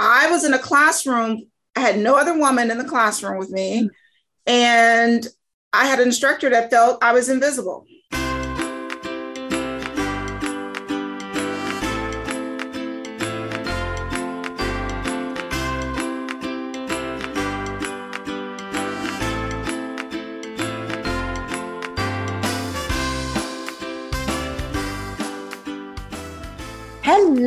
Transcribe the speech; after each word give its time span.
I 0.00 0.30
was 0.30 0.44
in 0.44 0.54
a 0.54 0.58
classroom. 0.58 1.42
I 1.76 1.80
had 1.80 1.98
no 1.98 2.16
other 2.16 2.36
woman 2.36 2.70
in 2.70 2.78
the 2.78 2.84
classroom 2.84 3.38
with 3.38 3.50
me. 3.50 3.90
And 4.46 5.26
I 5.72 5.86
had 5.86 6.00
an 6.00 6.08
instructor 6.08 6.48
that 6.50 6.70
felt 6.70 7.04
I 7.04 7.12
was 7.12 7.28
invisible. 7.28 7.84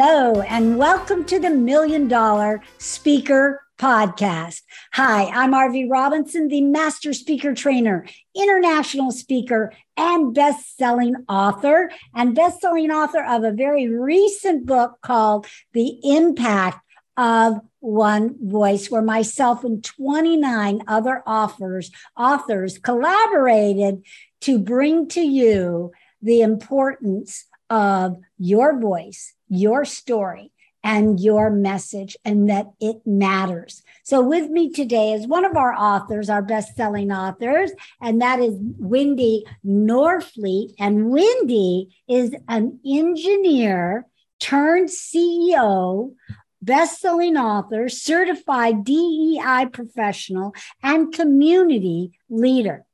Hello, 0.06 0.42
and 0.42 0.78
welcome 0.78 1.24
to 1.24 1.40
the 1.40 1.50
Million 1.50 2.10
Dollar 2.10 2.62
Speaker 2.78 3.64
Podcast. 3.80 4.64
Hi, 4.92 5.28
I'm 5.28 5.54
Arvee 5.54 5.90
Robinson, 5.90 6.50
the 6.50 6.60
Master 6.60 7.14
Speaker 7.14 7.56
Trainer, 7.56 8.06
international 8.36 9.12
speaker, 9.14 9.72
and 9.96 10.34
best 10.34 10.76
selling 10.76 11.16
author, 11.30 11.90
and 12.14 12.36
best 12.36 12.60
selling 12.60 12.92
author 12.92 13.24
of 13.24 13.46
a 13.46 13.54
very 13.54 13.88
recent 13.88 14.66
book 14.66 14.98
called 15.02 15.48
The 15.72 15.98
Impact 16.04 16.82
of 17.16 17.62
One 17.80 18.36
Voice, 18.42 18.92
where 18.92 19.02
myself 19.02 19.64
and 19.64 19.82
29 19.82 20.84
other 20.86 21.24
authors, 21.26 21.92
authors 22.18 22.78
collaborated 22.78 24.04
to 24.42 24.60
bring 24.60 25.08
to 25.08 25.22
you 25.22 25.94
the 26.22 26.42
importance 26.42 27.46
of 27.70 28.18
your 28.38 28.78
voice 28.78 29.34
your 29.54 29.86
story 29.86 30.52
and 30.84 31.20
your 31.20 31.50
message 31.50 32.18
and 32.26 32.50
that 32.50 32.68
it 32.82 32.98
matters. 33.06 33.84
So 34.04 34.22
with 34.22 34.50
me 34.50 34.70
today 34.70 35.14
is 35.14 35.26
one 35.26 35.46
of 35.46 35.56
our 35.56 35.74
authors, 35.74 36.30
our 36.30 36.42
best-selling 36.42 37.12
authors, 37.12 37.72
and 38.02 38.22
that 38.22 38.40
is 38.40 38.56
Wendy 38.60 39.46
Norfleet. 39.66 40.74
And 40.78 41.10
Wendy 41.10 41.96
is 42.10 42.36
an 42.50 42.80
engineer 42.86 44.08
turned 44.40 44.90
CEO, 44.90 46.14
best-selling 46.62 47.38
author, 47.38 47.88
certified 47.88 48.84
DEI 48.84 49.68
professional, 49.72 50.54
and 50.82 51.14
community 51.14 52.12
leader. 52.30 52.86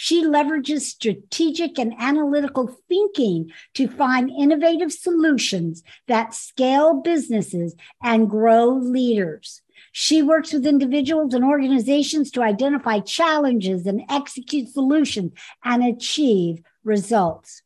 She 0.00 0.22
leverages 0.22 0.82
strategic 0.82 1.76
and 1.76 1.92
analytical 1.98 2.68
thinking 2.88 3.50
to 3.74 3.88
find 3.88 4.30
innovative 4.30 4.92
solutions 4.92 5.82
that 6.06 6.34
scale 6.34 7.02
businesses 7.02 7.74
and 8.00 8.30
grow 8.30 8.68
leaders. 8.68 9.60
She 9.90 10.22
works 10.22 10.52
with 10.52 10.68
individuals 10.68 11.34
and 11.34 11.44
organizations 11.44 12.30
to 12.30 12.42
identify 12.42 13.00
challenges 13.00 13.86
and 13.86 14.02
execute 14.08 14.68
solutions 14.68 15.32
and 15.64 15.82
achieve 15.82 16.62
results. 16.84 17.62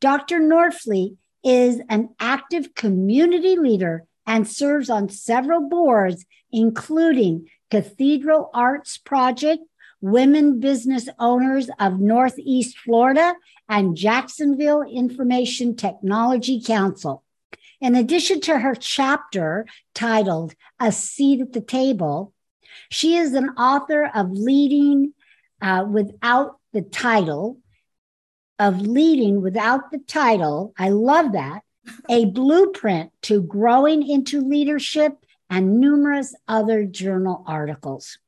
Dr. 0.00 0.40
Norfleet 0.40 1.18
is 1.44 1.82
an 1.90 2.14
active 2.18 2.74
community 2.74 3.56
leader 3.56 4.04
and 4.26 4.48
serves 4.48 4.88
on 4.88 5.10
several 5.10 5.68
boards, 5.68 6.24
including 6.50 7.50
Cathedral 7.70 8.48
Arts 8.54 8.96
Project, 8.96 9.60
Women 10.02 10.60
Business 10.60 11.08
Owners 11.18 11.70
of 11.78 12.00
Northeast 12.00 12.76
Florida, 12.78 13.34
and 13.68 13.96
Jacksonville 13.96 14.82
Information 14.82 15.76
Technology 15.76 16.60
Council. 16.60 17.24
In 17.80 17.94
addition 17.94 18.40
to 18.42 18.58
her 18.58 18.74
chapter 18.74 19.66
titled 19.94 20.54
A 20.78 20.92
Seat 20.92 21.40
at 21.40 21.52
the 21.52 21.60
Table, 21.60 22.34
she 22.90 23.16
is 23.16 23.32
an 23.32 23.50
author 23.50 24.10
of 24.14 24.30
Leading 24.30 25.14
uh, 25.60 25.86
Without 25.88 26.58
the 26.72 26.82
Title, 26.82 27.58
of 28.58 28.80
Leading 28.80 29.40
Without 29.40 29.90
the 29.90 29.98
Title. 29.98 30.74
I 30.78 30.90
love 30.90 31.32
that. 31.32 31.62
A 32.08 32.26
blueprint 32.26 33.10
to 33.22 33.42
growing 33.42 34.06
into 34.08 34.40
leadership 34.40 35.14
and 35.48 35.80
numerous 35.80 36.34
other 36.46 36.84
journal 36.84 37.42
articles. 37.46 38.18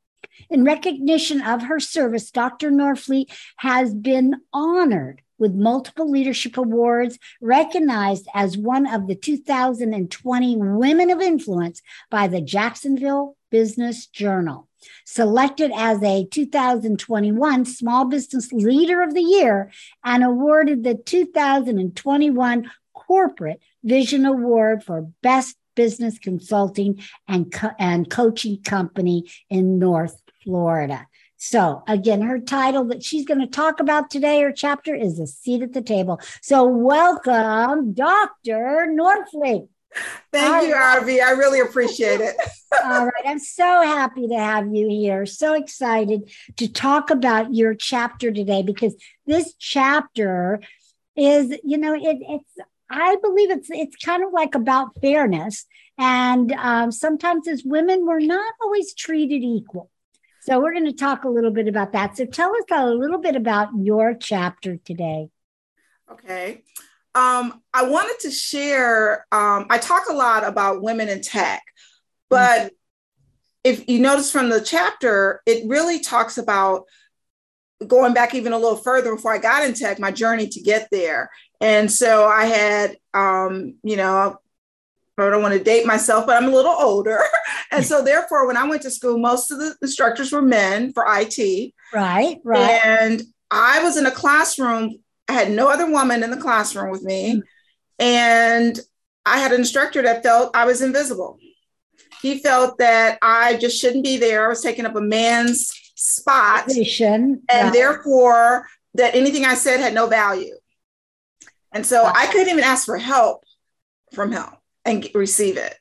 In 0.50 0.64
recognition 0.64 1.40
of 1.40 1.62
her 1.62 1.80
service, 1.80 2.30
Dr. 2.30 2.70
Norfleet 2.70 3.30
has 3.56 3.94
been 3.94 4.36
honored 4.52 5.22
with 5.38 5.54
multiple 5.54 6.10
leadership 6.10 6.56
awards, 6.56 7.18
recognized 7.40 8.28
as 8.34 8.56
one 8.56 8.86
of 8.86 9.06
the 9.06 9.14
2020 9.14 10.56
Women 10.56 11.10
of 11.10 11.20
Influence 11.20 11.82
by 12.10 12.28
the 12.28 12.40
Jacksonville 12.40 13.36
Business 13.50 14.06
Journal. 14.06 14.68
Selected 15.04 15.70
as 15.74 16.02
a 16.02 16.26
2021 16.26 17.64
Small 17.64 18.04
Business 18.04 18.52
Leader 18.52 19.02
of 19.02 19.14
the 19.14 19.22
Year 19.22 19.70
and 20.04 20.22
awarded 20.22 20.84
the 20.84 20.94
2021 20.94 22.70
Corporate 22.92 23.60
Vision 23.82 24.26
Award 24.26 24.84
for 24.84 25.10
Best 25.22 25.56
Business 25.74 26.18
Consulting 26.18 27.02
and, 27.26 27.50
Co- 27.50 27.72
and 27.78 28.08
Coaching 28.08 28.62
Company 28.62 29.30
in 29.50 29.78
North 29.78 30.23
Florida. 30.44 31.06
So, 31.36 31.82
again, 31.86 32.22
her 32.22 32.38
title 32.38 32.84
that 32.86 33.02
she's 33.02 33.26
going 33.26 33.40
to 33.40 33.46
talk 33.46 33.80
about 33.80 34.10
today, 34.10 34.40
her 34.42 34.52
chapter 34.52 34.94
is 34.94 35.18
A 35.18 35.26
Seat 35.26 35.62
at 35.62 35.72
the 35.72 35.82
Table. 35.82 36.20
So, 36.40 36.64
welcome, 36.64 37.92
Dr. 37.92 38.86
Norfleet. 38.88 39.68
Thank 40.32 40.68
you, 40.68 40.74
Arvee. 40.74 41.22
I 41.22 41.32
really 41.32 41.60
appreciate 41.60 42.20
it. 42.20 42.36
All 42.84 43.04
right. 43.04 43.24
I'm 43.24 43.38
so 43.38 43.82
happy 43.82 44.26
to 44.28 44.38
have 44.38 44.74
you 44.74 44.88
here. 44.88 45.26
So 45.26 45.54
excited 45.54 46.30
to 46.56 46.72
talk 46.72 47.10
about 47.10 47.54
your 47.54 47.74
chapter 47.74 48.32
today 48.32 48.62
because 48.62 48.96
this 49.26 49.54
chapter 49.58 50.60
is, 51.16 51.56
you 51.62 51.78
know, 51.78 51.94
it, 51.94 52.18
it's, 52.20 52.68
I 52.90 53.16
believe 53.22 53.50
it's, 53.50 53.68
it's 53.70 53.96
kind 53.96 54.24
of 54.24 54.32
like 54.32 54.54
about 54.54 55.00
fairness. 55.00 55.66
And 55.96 56.50
um, 56.52 56.90
sometimes 56.90 57.46
as 57.46 57.62
women, 57.64 58.04
we're 58.06 58.18
not 58.18 58.54
always 58.60 58.94
treated 58.94 59.42
equal. 59.42 59.90
So 60.44 60.60
we're 60.60 60.74
going 60.74 60.84
to 60.84 60.92
talk 60.92 61.24
a 61.24 61.28
little 61.30 61.50
bit 61.50 61.68
about 61.68 61.92
that. 61.92 62.18
So 62.18 62.26
tell 62.26 62.54
us 62.54 62.64
a 62.70 62.86
little 62.86 63.16
bit 63.16 63.34
about 63.34 63.70
your 63.78 64.12
chapter 64.12 64.76
today. 64.76 65.30
Okay. 66.12 66.60
Um, 67.14 67.62
I 67.72 67.84
wanted 67.88 68.20
to 68.20 68.30
share, 68.30 69.26
um, 69.32 69.66
I 69.70 69.78
talk 69.78 70.02
a 70.10 70.12
lot 70.12 70.44
about 70.46 70.82
women 70.82 71.08
in 71.08 71.22
tech, 71.22 71.62
but 72.28 72.60
mm-hmm. 72.60 72.68
if 73.64 73.88
you 73.88 74.00
notice 74.00 74.30
from 74.30 74.50
the 74.50 74.60
chapter, 74.60 75.40
it 75.46 75.66
really 75.66 76.00
talks 76.00 76.36
about 76.36 76.82
going 77.86 78.12
back 78.12 78.34
even 78.34 78.52
a 78.52 78.58
little 78.58 78.76
further 78.76 79.14
before 79.14 79.32
I 79.32 79.38
got 79.38 79.64
in 79.64 79.72
tech, 79.72 79.98
my 79.98 80.10
journey 80.10 80.48
to 80.48 80.60
get 80.60 80.88
there. 80.90 81.30
And 81.58 81.90
so 81.90 82.26
I 82.26 82.44
had, 82.44 82.98
um, 83.14 83.76
you 83.82 83.96
know, 83.96 84.36
I 85.16 85.30
don't 85.30 85.42
want 85.42 85.54
to 85.54 85.62
date 85.62 85.86
myself, 85.86 86.26
but 86.26 86.36
I'm 86.36 86.48
a 86.48 86.54
little 86.54 86.72
older. 86.72 87.20
and 87.70 87.84
mm. 87.84 87.86
so 87.86 88.02
therefore, 88.02 88.46
when 88.46 88.56
I 88.56 88.66
went 88.66 88.82
to 88.82 88.90
school, 88.90 89.18
most 89.18 89.50
of 89.50 89.58
the 89.58 89.76
instructors 89.80 90.32
were 90.32 90.42
men 90.42 90.92
for 90.92 91.04
IT. 91.06 91.72
Right, 91.92 92.38
right. 92.44 92.80
And 92.84 93.22
I 93.50 93.82
was 93.82 93.96
in 93.96 94.06
a 94.06 94.10
classroom. 94.10 94.98
I 95.28 95.32
had 95.32 95.52
no 95.52 95.68
other 95.70 95.90
woman 95.90 96.22
in 96.22 96.30
the 96.30 96.36
classroom 96.36 96.90
with 96.90 97.02
me. 97.02 97.36
Mm. 97.36 97.42
And 98.00 98.80
I 99.24 99.38
had 99.38 99.52
an 99.52 99.60
instructor 99.60 100.02
that 100.02 100.22
felt 100.22 100.56
I 100.56 100.64
was 100.66 100.82
invisible. 100.82 101.38
He 102.20 102.38
felt 102.38 102.78
that 102.78 103.18
I 103.22 103.56
just 103.56 103.80
shouldn't 103.80 104.04
be 104.04 104.16
there. 104.16 104.46
I 104.46 104.48
was 104.48 104.62
taking 104.62 104.86
up 104.86 104.96
a 104.96 105.00
man's 105.00 105.70
spot. 105.94 106.64
Position. 106.64 107.42
And 107.48 107.72
therefore, 107.72 108.66
that 108.94 109.14
anything 109.14 109.44
I 109.44 109.54
said 109.54 109.80
had 109.80 109.94
no 109.94 110.08
value. 110.08 110.56
And 111.72 111.86
so 111.86 112.04
I 112.04 112.26
couldn't 112.26 112.48
even 112.48 112.64
ask 112.64 112.84
for 112.86 112.96
help 112.96 113.44
from 114.12 114.32
him 114.32 114.46
and 114.84 115.08
receive 115.14 115.56
it. 115.56 115.76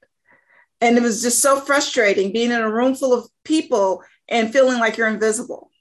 And 0.82 0.98
it 0.98 1.04
was 1.04 1.22
just 1.22 1.40
so 1.40 1.60
frustrating 1.60 2.34
being 2.34 2.52
in 2.52 2.60
a 2.60 2.72
room 2.72 2.96
full 2.96 3.14
of 3.14 3.30
people 3.46 4.04
and 4.28 4.52
feeling 4.52 4.80
like 4.80 4.98
you're 4.98 5.08
invisible. 5.08 5.72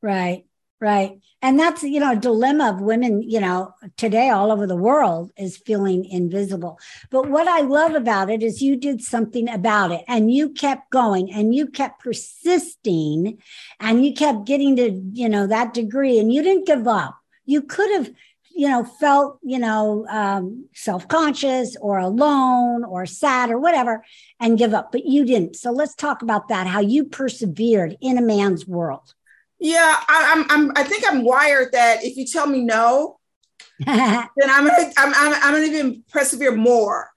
Right, 0.00 0.44
right. 0.80 1.20
And 1.44 1.58
that's, 1.58 1.82
you 1.82 1.98
know, 1.98 2.12
a 2.12 2.16
dilemma 2.16 2.70
of 2.70 2.80
women, 2.80 3.28
you 3.28 3.40
know, 3.40 3.74
today 3.96 4.30
all 4.30 4.52
over 4.52 4.64
the 4.66 4.76
world 4.76 5.32
is 5.36 5.56
feeling 5.56 6.04
invisible. 6.04 6.78
But 7.10 7.28
what 7.28 7.48
I 7.48 7.60
love 7.60 7.94
about 7.94 8.30
it 8.30 8.44
is 8.44 8.62
you 8.62 8.76
did 8.76 9.02
something 9.02 9.48
about 9.48 9.90
it 9.90 10.04
and 10.06 10.32
you 10.32 10.50
kept 10.50 10.90
going 10.90 11.32
and 11.32 11.52
you 11.52 11.66
kept 11.66 12.00
persisting 12.00 13.38
and 13.80 14.04
you 14.04 14.14
kept 14.14 14.44
getting 14.44 14.76
to, 14.76 14.90
you 15.12 15.28
know, 15.28 15.48
that 15.48 15.74
degree 15.74 16.20
and 16.20 16.32
you 16.32 16.42
didn't 16.42 16.66
give 16.66 16.86
up. 16.86 17.18
You 17.44 17.62
could 17.62 17.90
have 17.90 18.10
you 18.54 18.68
know, 18.68 18.84
felt, 18.84 19.38
you 19.42 19.58
know, 19.58 20.06
um, 20.08 20.66
self 20.74 21.08
conscious 21.08 21.76
or 21.80 21.98
alone 21.98 22.84
or 22.84 23.06
sad 23.06 23.50
or 23.50 23.58
whatever 23.58 24.04
and 24.40 24.58
give 24.58 24.74
up, 24.74 24.92
but 24.92 25.04
you 25.04 25.24
didn't. 25.24 25.56
So 25.56 25.70
let's 25.70 25.94
talk 25.94 26.22
about 26.22 26.48
that, 26.48 26.66
how 26.66 26.80
you 26.80 27.04
persevered 27.04 27.96
in 28.00 28.18
a 28.18 28.22
man's 28.22 28.66
world. 28.66 29.14
Yeah, 29.58 29.96
I, 30.08 30.32
am 30.36 30.46
I'm, 30.50 30.72
I 30.74 30.82
think 30.82 31.04
I'm 31.08 31.24
wired 31.24 31.72
that 31.72 32.04
if 32.04 32.16
you 32.16 32.26
tell 32.26 32.46
me 32.46 32.62
no, 32.62 33.20
then 33.78 34.28
I'm 34.40 34.66
gonna, 34.66 34.92
I'm, 34.96 35.14
I'm, 35.14 35.34
I'm 35.34 35.54
gonna 35.54 35.66
even 35.66 36.04
persevere 36.10 36.54
more. 36.54 37.11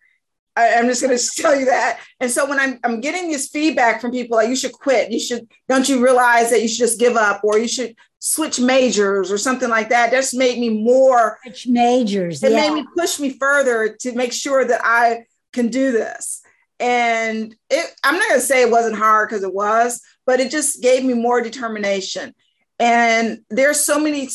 I, 0.55 0.67
am 0.67 0.87
just 0.87 1.01
going 1.01 1.17
to 1.17 1.41
tell 1.41 1.57
you 1.57 1.65
that. 1.65 1.99
And 2.19 2.31
so 2.31 2.47
when 2.47 2.59
I'm, 2.59 2.79
I'm 2.83 3.01
getting 3.01 3.29
this 3.29 3.49
feedback 3.49 4.01
from 4.01 4.11
people 4.11 4.37
like, 4.37 4.49
you 4.49 4.55
should 4.55 4.73
quit, 4.73 5.11
you 5.11 5.19
should, 5.19 5.47
don't 5.67 5.87
you 5.87 6.03
realize 6.03 6.49
that 6.49 6.61
you 6.61 6.67
should 6.67 6.79
just 6.79 6.99
give 6.99 7.15
up 7.15 7.41
or 7.43 7.57
you 7.57 7.67
should 7.67 7.95
switch 8.19 8.59
majors 8.59 9.31
or 9.31 9.37
something 9.37 9.69
like 9.69 9.89
that. 9.89 10.11
That's 10.11 10.33
made 10.33 10.57
me 10.59 10.69
more 10.69 11.37
switch 11.43 11.67
majors. 11.67 12.41
It 12.41 12.51
yeah. 12.51 12.69
made 12.69 12.73
me 12.73 12.87
push 12.97 13.19
me 13.19 13.37
further 13.37 13.95
to 14.01 14.13
make 14.13 14.33
sure 14.33 14.65
that 14.65 14.81
I 14.83 15.25
can 15.53 15.67
do 15.67 15.91
this. 15.91 16.41
And 16.79 17.55
it, 17.69 17.95
I'm 18.03 18.15
not 18.15 18.27
going 18.27 18.41
to 18.41 18.45
say 18.45 18.63
it 18.63 18.71
wasn't 18.71 18.97
hard 18.97 19.29
because 19.29 19.43
it 19.43 19.53
was, 19.53 20.01
but 20.25 20.39
it 20.39 20.51
just 20.51 20.81
gave 20.81 21.05
me 21.05 21.13
more 21.13 21.41
determination. 21.41 22.33
And 22.79 23.41
there's 23.49 23.85
so 23.85 23.99
many 23.99 24.27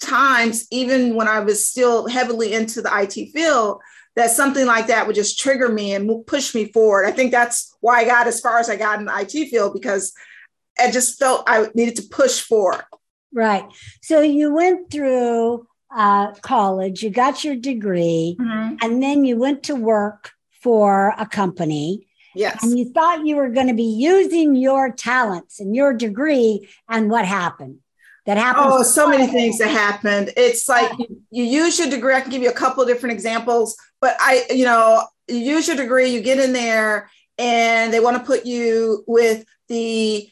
times, 0.00 0.66
even 0.70 1.14
when 1.14 1.28
I 1.28 1.40
was 1.40 1.66
still 1.66 2.08
heavily 2.08 2.54
into 2.54 2.80
the 2.80 2.90
IT 2.92 3.32
field, 3.32 3.80
that 4.16 4.30
something 4.30 4.66
like 4.66 4.86
that 4.86 5.06
would 5.06 5.16
just 5.16 5.38
trigger 5.38 5.68
me 5.68 5.92
and 5.92 6.26
push 6.26 6.54
me 6.54 6.70
forward. 6.72 7.06
I 7.06 7.10
think 7.10 7.30
that's 7.30 7.76
why 7.80 8.00
I 8.00 8.04
got 8.04 8.26
as 8.26 8.40
far 8.40 8.58
as 8.58 8.70
I 8.70 8.76
got 8.76 9.00
in 9.00 9.06
the 9.06 9.18
IT 9.18 9.48
field 9.48 9.72
because 9.72 10.12
I 10.78 10.90
just 10.90 11.18
felt 11.18 11.44
I 11.46 11.68
needed 11.74 11.96
to 11.96 12.02
push 12.02 12.40
forward. 12.40 12.84
Right. 13.32 13.64
So 14.02 14.20
you 14.20 14.54
went 14.54 14.90
through 14.90 15.66
uh, 15.94 16.32
college, 16.34 17.02
you 17.02 17.10
got 17.10 17.44
your 17.44 17.56
degree, 17.56 18.36
mm-hmm. 18.38 18.76
and 18.80 19.02
then 19.02 19.24
you 19.24 19.36
went 19.36 19.64
to 19.64 19.74
work 19.74 20.32
for 20.62 21.14
a 21.18 21.26
company. 21.26 22.06
Yes. 22.34 22.62
And 22.62 22.78
you 22.78 22.92
thought 22.92 23.26
you 23.26 23.36
were 23.36 23.48
going 23.48 23.68
to 23.68 23.74
be 23.74 23.82
using 23.82 24.56
your 24.56 24.90
talents 24.90 25.60
and 25.60 25.74
your 25.74 25.92
degree, 25.92 26.68
and 26.88 27.10
what 27.10 27.24
happened? 27.24 27.78
That 28.26 28.38
happened. 28.38 28.66
Oh, 28.68 28.82
so 28.82 29.08
many 29.08 29.26
things 29.26 29.58
that 29.58 29.68
happened. 29.68 30.32
It's 30.36 30.68
like 30.68 30.90
you, 31.30 31.44
use 31.44 31.78
your 31.78 31.90
degree. 31.90 32.14
I 32.14 32.20
can 32.22 32.30
give 32.30 32.42
you 32.42 32.48
a 32.48 32.54
couple 32.54 32.82
of 32.82 32.88
different 32.88 33.12
examples, 33.12 33.76
but 34.00 34.16
I, 34.18 34.46
you 34.50 34.64
know, 34.64 35.06
you 35.28 35.36
use 35.36 35.68
your 35.68 35.76
degree, 35.76 36.08
you 36.08 36.22
get 36.22 36.38
in 36.38 36.54
there, 36.54 37.10
and 37.38 37.92
they 37.92 38.00
want 38.00 38.16
to 38.16 38.24
put 38.24 38.46
you 38.46 39.04
with 39.06 39.44
the 39.68 40.30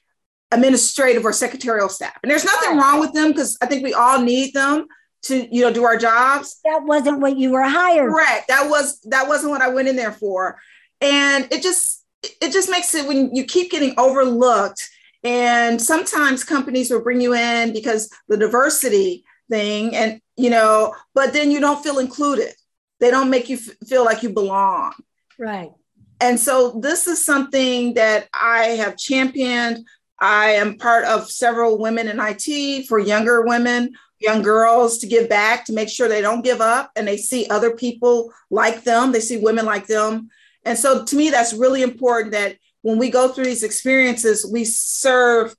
administrative 0.53 1.25
or 1.25 1.33
secretarial 1.33 1.89
staff. 1.89 2.19
And 2.23 2.31
there's 2.31 2.45
nothing 2.45 2.79
wrong 2.79 3.01
with 3.01 3.13
them 3.13 3.29
because 3.29 3.59
I 3.61 3.67
think 3.67 3.85
we 3.85 3.95
all 3.95 4.21
need 4.21 4.55
them 4.55 4.87
to, 5.23 5.55
you 5.55 5.63
know, 5.63 5.73
do 5.73 5.85
our 5.85 5.97
jobs. 5.97 6.61
That 6.65 6.83
wasn't 6.85 7.21
what 7.21 7.37
you 7.37 7.53
were 7.53 7.63
hired. 7.63 8.11
Correct. 8.11 8.49
That 8.49 8.69
was 8.69 9.01
that 9.03 9.29
wasn't 9.29 9.53
what 9.53 9.63
I 9.63 9.69
went 9.69 9.89
in 9.89 9.97
there 9.97 10.13
for. 10.13 10.59
And 11.01 11.47
it 11.51 11.63
just 11.63 12.05
it 12.23 12.53
just 12.53 12.71
makes 12.71 12.95
it 12.95 13.07
when 13.07 13.35
you 13.35 13.45
keep 13.45 13.71
getting 13.71 13.95
overlooked 13.99 14.89
and 15.25 15.81
sometimes 15.81 16.45
companies 16.45 16.91
will 16.91 17.03
bring 17.03 17.21
you 17.21 17.35
in 17.35 17.73
because 17.73 18.11
the 18.29 18.37
diversity 18.37 19.25
thing 19.51 19.95
and 19.95 20.21
you 20.37 20.51
know, 20.51 20.95
but 21.15 21.33
then 21.33 21.51
you 21.51 21.61
don't 21.61 21.83
feel 21.83 21.99
included. 21.99 22.55
They 23.01 23.11
don't 23.11 23.31
make 23.31 23.49
you 23.49 23.57
f- 23.57 23.89
feel 23.89 24.05
like 24.05 24.23
you 24.23 24.31
belong. 24.31 24.95
Right. 25.39 25.73
And 26.21 26.39
so 26.39 26.79
this 26.81 27.07
is 27.07 27.25
something 27.25 27.95
that 27.95 28.29
I 28.33 28.65
have 28.79 28.97
championed. 28.97 29.87
I 30.21 30.51
am 30.51 30.79
part 30.79 31.05
of 31.05 31.31
several 31.31 31.79
women 31.79 32.09
in 32.09 32.19
IT 32.21 32.87
for 32.87 32.99
younger 32.99 33.43
women, 33.43 33.93
young 34.21 34.41
girls 34.41 34.99
to 34.99 35.07
give 35.07 35.29
back, 35.29 35.65
to 35.65 35.73
make 35.73 35.89
sure 35.89 36.09
they 36.09 36.23
don't 36.23 36.45
give 36.45 36.61
up 36.61 36.93
and 36.95 37.07
they 37.07 37.17
see 37.17 37.49
other 37.51 37.75
people 37.75 38.33
like 38.51 38.85
them, 38.85 39.11
they 39.11 39.21
see 39.21 39.39
women 39.39 39.67
like 39.67 39.87
them. 39.89 40.31
And 40.65 40.79
so 40.79 41.05
to 41.05 41.17
me, 41.17 41.31
that's 41.31 41.53
really 41.53 41.83
important 41.83 42.33
that 42.33 42.57
when 42.83 42.99
we 42.99 43.11
go 43.11 43.29
through 43.29 43.45
these 43.45 43.63
experiences, 43.63 44.45
we 44.45 44.65
serve 44.65 45.55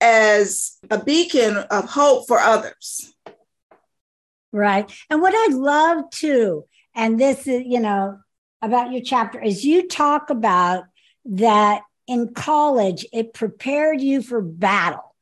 as 0.00 0.78
a 0.90 1.02
beacon 1.02 1.56
of 1.56 1.88
hope 1.88 2.28
for 2.28 2.38
others. 2.38 3.14
Right. 4.52 4.90
And 5.10 5.20
what 5.20 5.34
I 5.34 5.54
love 5.54 6.10
too, 6.10 6.64
and 6.94 7.18
this 7.18 7.46
is, 7.46 7.62
you 7.64 7.80
know, 7.80 8.18
about 8.62 8.92
your 8.92 9.02
chapter, 9.02 9.40
is 9.40 9.64
you 9.64 9.88
talk 9.88 10.30
about 10.30 10.84
that 11.26 11.82
in 12.06 12.32
college, 12.34 13.04
it 13.12 13.34
prepared 13.34 14.00
you 14.00 14.22
for 14.22 14.40
battle. 14.40 15.14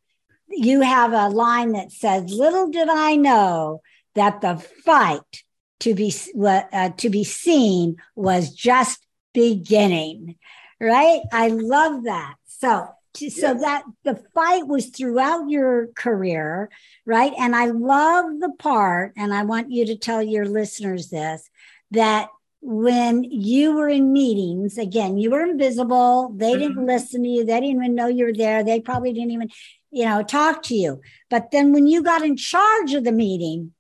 You 0.48 0.82
have 0.82 1.12
a 1.12 1.28
line 1.28 1.72
that 1.72 1.90
says, 1.90 2.32
Little 2.32 2.68
did 2.68 2.88
I 2.88 3.16
know 3.16 3.80
that 4.14 4.40
the 4.40 4.56
fight 4.84 5.42
to 5.80 5.94
be, 5.94 6.14
uh, 6.46 6.90
to 6.90 7.10
be 7.10 7.24
seen 7.24 7.96
was 8.14 8.54
just 8.54 9.04
beginning 9.32 10.36
right? 10.84 11.22
I 11.32 11.48
love 11.48 12.04
that. 12.04 12.34
So, 12.46 12.88
so 13.14 13.24
yes. 13.26 13.60
that 13.60 13.84
the 14.04 14.16
fight 14.34 14.66
was 14.66 14.86
throughout 14.86 15.48
your 15.48 15.88
career, 15.88 16.68
right? 17.06 17.32
And 17.38 17.54
I 17.54 17.66
love 17.66 18.40
the 18.40 18.52
part, 18.58 19.12
and 19.16 19.32
I 19.32 19.44
want 19.44 19.70
you 19.70 19.86
to 19.86 19.96
tell 19.96 20.22
your 20.22 20.46
listeners 20.46 21.10
this 21.10 21.48
that 21.92 22.28
when 22.60 23.24
you 23.24 23.74
were 23.74 23.88
in 23.88 24.12
meetings, 24.12 24.78
again, 24.78 25.18
you 25.18 25.30
were 25.30 25.44
invisible. 25.44 26.32
They 26.34 26.52
mm-hmm. 26.52 26.60
didn't 26.60 26.86
listen 26.86 27.22
to 27.22 27.28
you. 27.28 27.44
They 27.44 27.60
didn't 27.60 27.76
even 27.76 27.94
know 27.94 28.06
you 28.06 28.24
were 28.24 28.32
there. 28.32 28.64
They 28.64 28.80
probably 28.80 29.12
didn't 29.12 29.32
even, 29.32 29.50
you 29.90 30.06
know, 30.06 30.22
talk 30.22 30.62
to 30.64 30.74
you. 30.74 31.00
But 31.28 31.50
then 31.50 31.72
when 31.72 31.86
you 31.86 32.02
got 32.02 32.24
in 32.24 32.36
charge 32.36 32.94
of 32.94 33.04
the 33.04 33.12
meeting, 33.12 33.74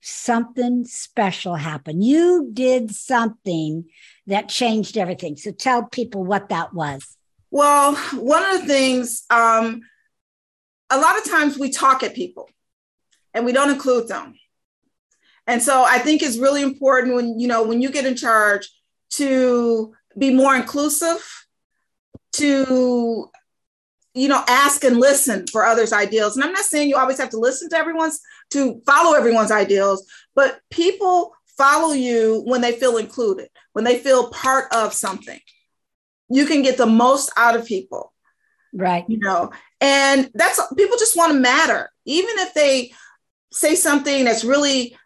something 0.00 0.84
special 0.84 1.54
happened. 1.54 2.04
You 2.04 2.50
did 2.52 2.94
something 2.94 3.86
that 4.26 4.48
changed 4.48 4.96
everything. 4.96 5.36
So 5.36 5.50
tell 5.50 5.84
people 5.84 6.24
what 6.24 6.48
that 6.50 6.74
was. 6.74 7.16
Well, 7.50 7.94
one 8.14 8.44
of 8.44 8.60
the 8.60 8.66
things, 8.66 9.24
um, 9.30 9.82
a 10.90 10.98
lot 10.98 11.18
of 11.18 11.24
times 11.24 11.58
we 11.58 11.70
talk 11.70 12.02
at 12.02 12.14
people 12.14 12.48
and 13.34 13.44
we 13.44 13.52
don't 13.52 13.70
include 13.70 14.08
them. 14.08 14.34
And 15.46 15.62
so 15.62 15.84
I 15.84 15.98
think 15.98 16.22
it's 16.22 16.38
really 16.38 16.62
important 16.62 17.14
when, 17.14 17.38
you 17.38 17.48
know, 17.48 17.62
when 17.62 17.80
you 17.80 17.90
get 17.90 18.06
in 18.06 18.16
charge 18.16 18.68
to 19.10 19.94
be 20.18 20.34
more 20.34 20.56
inclusive, 20.56 21.24
to, 22.32 23.30
you 24.16 24.28
know, 24.28 24.42
ask 24.48 24.82
and 24.82 24.96
listen 24.96 25.46
for 25.46 25.64
others' 25.64 25.92
ideals. 25.92 26.36
And 26.36 26.44
I'm 26.44 26.52
not 26.52 26.64
saying 26.64 26.88
you 26.88 26.96
always 26.96 27.18
have 27.18 27.30
to 27.30 27.38
listen 27.38 27.68
to 27.68 27.76
everyone's, 27.76 28.18
to 28.52 28.80
follow 28.86 29.14
everyone's 29.14 29.50
ideals, 29.50 30.06
but 30.34 30.58
people 30.70 31.34
follow 31.58 31.92
you 31.92 32.42
when 32.46 32.62
they 32.62 32.72
feel 32.72 32.96
included, 32.96 33.48
when 33.74 33.84
they 33.84 33.98
feel 33.98 34.30
part 34.30 34.72
of 34.72 34.94
something. 34.94 35.38
You 36.30 36.46
can 36.46 36.62
get 36.62 36.78
the 36.78 36.86
most 36.86 37.30
out 37.36 37.56
of 37.56 37.66
people. 37.66 38.12
Right. 38.72 39.04
You 39.06 39.18
know, 39.18 39.52
and 39.80 40.30
that's 40.34 40.60
people 40.76 40.96
just 40.96 41.16
want 41.16 41.32
to 41.32 41.38
matter. 41.38 41.90
Even 42.06 42.38
if 42.38 42.54
they 42.54 42.92
say 43.52 43.74
something 43.74 44.24
that's 44.24 44.44
really 44.44 44.96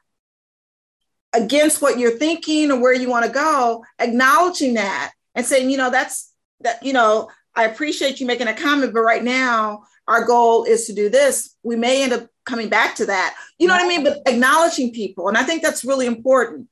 against 1.33 1.83
what 1.83 1.99
you're 1.99 2.17
thinking 2.17 2.71
or 2.71 2.81
where 2.81 2.95
you 2.95 3.09
want 3.09 3.27
to 3.27 3.33
go, 3.33 3.85
acknowledging 3.99 4.75
that 4.75 5.13
and 5.35 5.45
saying, 5.45 5.71
you 5.71 5.77
know, 5.77 5.91
that's 5.91 6.33
that, 6.61 6.83
you 6.85 6.93
know, 6.93 7.29
I 7.61 7.65
appreciate 7.65 8.21
you 8.21 8.27
making 8.27 8.49
a 8.49 8.55
comment, 8.55 8.95
but 8.95 9.03
right 9.03 9.23
now 9.23 9.83
our 10.09 10.25
goal 10.25 10.65
is 10.65 10.87
to 10.87 10.95
do 10.95 11.11
this. 11.11 11.57
We 11.63 11.77
may 11.77 12.03
end 12.03 12.15
up 12.15 12.27
coming 12.47 12.71
back 12.71 12.95
to 12.97 13.07
that. 13.07 13.37
You 13.59 13.69
know 13.69 13.75
what 13.75 13.85
I 13.85 13.89
mean? 13.89 14.03
But 14.03 14.23
acknowledging 14.27 14.95
people. 14.95 15.29
And 15.29 15.37
I 15.37 15.43
think 15.43 15.63
that's 15.63 15.85
really 15.85 16.07
important. 16.07 16.69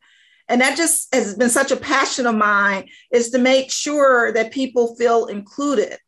And 0.49 0.63
that 0.63 0.79
just 0.79 1.15
has 1.15 1.35
been 1.35 1.51
such 1.51 1.71
a 1.71 1.77
passion 1.77 2.25
of 2.25 2.35
mine 2.35 2.89
is 3.13 3.29
to 3.31 3.39
make 3.39 3.71
sure 3.71 4.33
that 4.33 4.51
people 4.51 4.97
feel 4.97 5.27
included. 5.27 5.99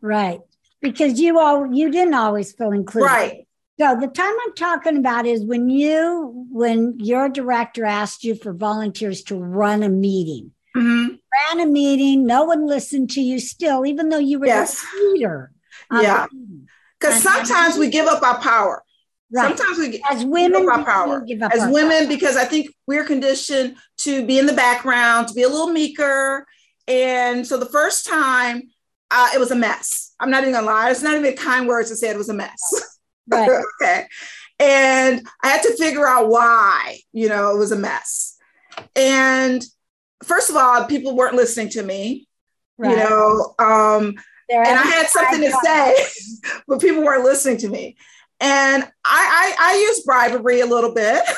Right. 0.00 0.40
Because 0.80 1.20
you 1.20 1.38
all 1.38 1.70
you 1.70 1.90
didn't 1.90 2.14
always 2.14 2.52
feel 2.52 2.72
included. 2.72 3.06
Right. 3.06 3.46
So 3.78 3.96
the 4.00 4.08
time 4.08 4.34
I'm 4.46 4.54
talking 4.54 4.96
about 4.96 5.26
is 5.26 5.44
when 5.44 5.68
you 5.68 6.46
when 6.50 6.94
your 6.98 7.28
director 7.28 7.84
asked 7.84 8.24
you 8.24 8.36
for 8.36 8.54
volunteers 8.54 9.22
to 9.24 9.36
run 9.36 9.82
a 9.82 9.90
meeting. 9.90 10.52
Mm-hmm. 10.74 11.16
Ran 11.34 11.60
a 11.60 11.66
meeting, 11.66 12.26
no 12.26 12.44
one 12.44 12.66
listened 12.66 13.10
to 13.10 13.20
you 13.20 13.38
still, 13.38 13.84
even 13.86 14.08
though 14.08 14.18
you 14.18 14.38
were 14.38 14.46
yes. 14.46 14.80
the 14.80 15.10
leader. 15.12 15.50
Yeah. 15.92 16.26
Because 16.98 17.22
sometimes 17.22 17.76
we 17.76 17.88
give 17.88 18.06
up 18.06 18.22
our 18.22 18.40
power. 18.40 18.82
Right. 19.32 19.56
Sometimes 19.56 19.78
we 19.78 20.02
as 20.10 20.24
women 20.24 20.62
give 20.62 20.68
up 20.68 20.78
our 20.78 20.84
power 20.84 21.26
as 21.52 21.72
women 21.72 21.98
power. 21.98 22.08
because 22.08 22.36
I 22.36 22.44
think 22.44 22.70
we're 22.86 23.04
conditioned 23.04 23.76
to 23.98 24.24
be 24.24 24.38
in 24.38 24.46
the 24.46 24.52
background, 24.52 25.28
to 25.28 25.34
be 25.34 25.42
a 25.42 25.48
little 25.48 25.70
meeker. 25.70 26.46
And 26.86 27.46
so 27.46 27.58
the 27.58 27.66
first 27.66 28.06
time, 28.06 28.62
uh, 29.10 29.30
it 29.34 29.38
was 29.38 29.50
a 29.50 29.56
mess. 29.56 30.12
I'm 30.20 30.30
not 30.30 30.42
even 30.42 30.54
gonna 30.54 30.66
lie. 30.66 30.90
It's 30.90 31.02
not 31.02 31.16
even 31.16 31.34
kind 31.36 31.66
words 31.66 31.90
to 31.90 31.96
say 31.96 32.10
it 32.10 32.16
was 32.16 32.28
a 32.28 32.34
mess. 32.34 32.60
Right. 33.26 33.48
okay. 33.80 34.04
And 34.58 35.26
I 35.42 35.48
had 35.48 35.62
to 35.62 35.74
figure 35.78 36.06
out 36.06 36.28
why, 36.28 36.98
you 37.12 37.30
know, 37.30 37.54
it 37.54 37.58
was 37.58 37.72
a 37.72 37.76
mess. 37.76 38.36
And 38.94 39.64
first 40.24 40.50
of 40.50 40.56
all, 40.56 40.84
people 40.86 41.16
weren't 41.16 41.36
listening 41.36 41.70
to 41.70 41.82
me. 41.82 42.28
Right. 42.76 42.90
You 42.90 42.96
know, 42.96 43.54
um, 43.58 44.14
and 44.50 44.78
I 44.78 44.82
had 44.82 45.06
something 45.06 45.40
to 45.40 45.52
say, 45.62 46.50
but 46.68 46.80
people 46.80 47.04
weren't 47.04 47.24
listening 47.24 47.58
to 47.58 47.68
me. 47.68 47.96
And 48.40 48.82
I, 48.82 48.88
I, 49.04 49.56
I 49.58 49.76
use 49.76 50.00
bribery 50.00 50.60
a 50.60 50.66
little 50.66 50.92
bit. 50.92 51.24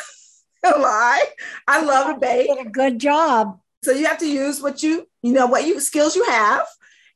lie. 0.65 1.25
I 1.69 1.83
love 1.83 2.17
a 2.17 2.19
bait. 2.19 2.49
Did 2.49 2.67
a 2.67 2.71
good 2.71 2.99
job. 2.99 3.61
So 3.83 3.93
you 3.93 4.07
have 4.07 4.19
to 4.19 4.29
use 4.29 4.61
what 4.61 4.83
you, 4.83 5.07
you 5.23 5.33
know, 5.33 5.47
what 5.47 5.67
you 5.67 5.79
skills 5.81 6.17
you 6.17 6.25
have. 6.25 6.67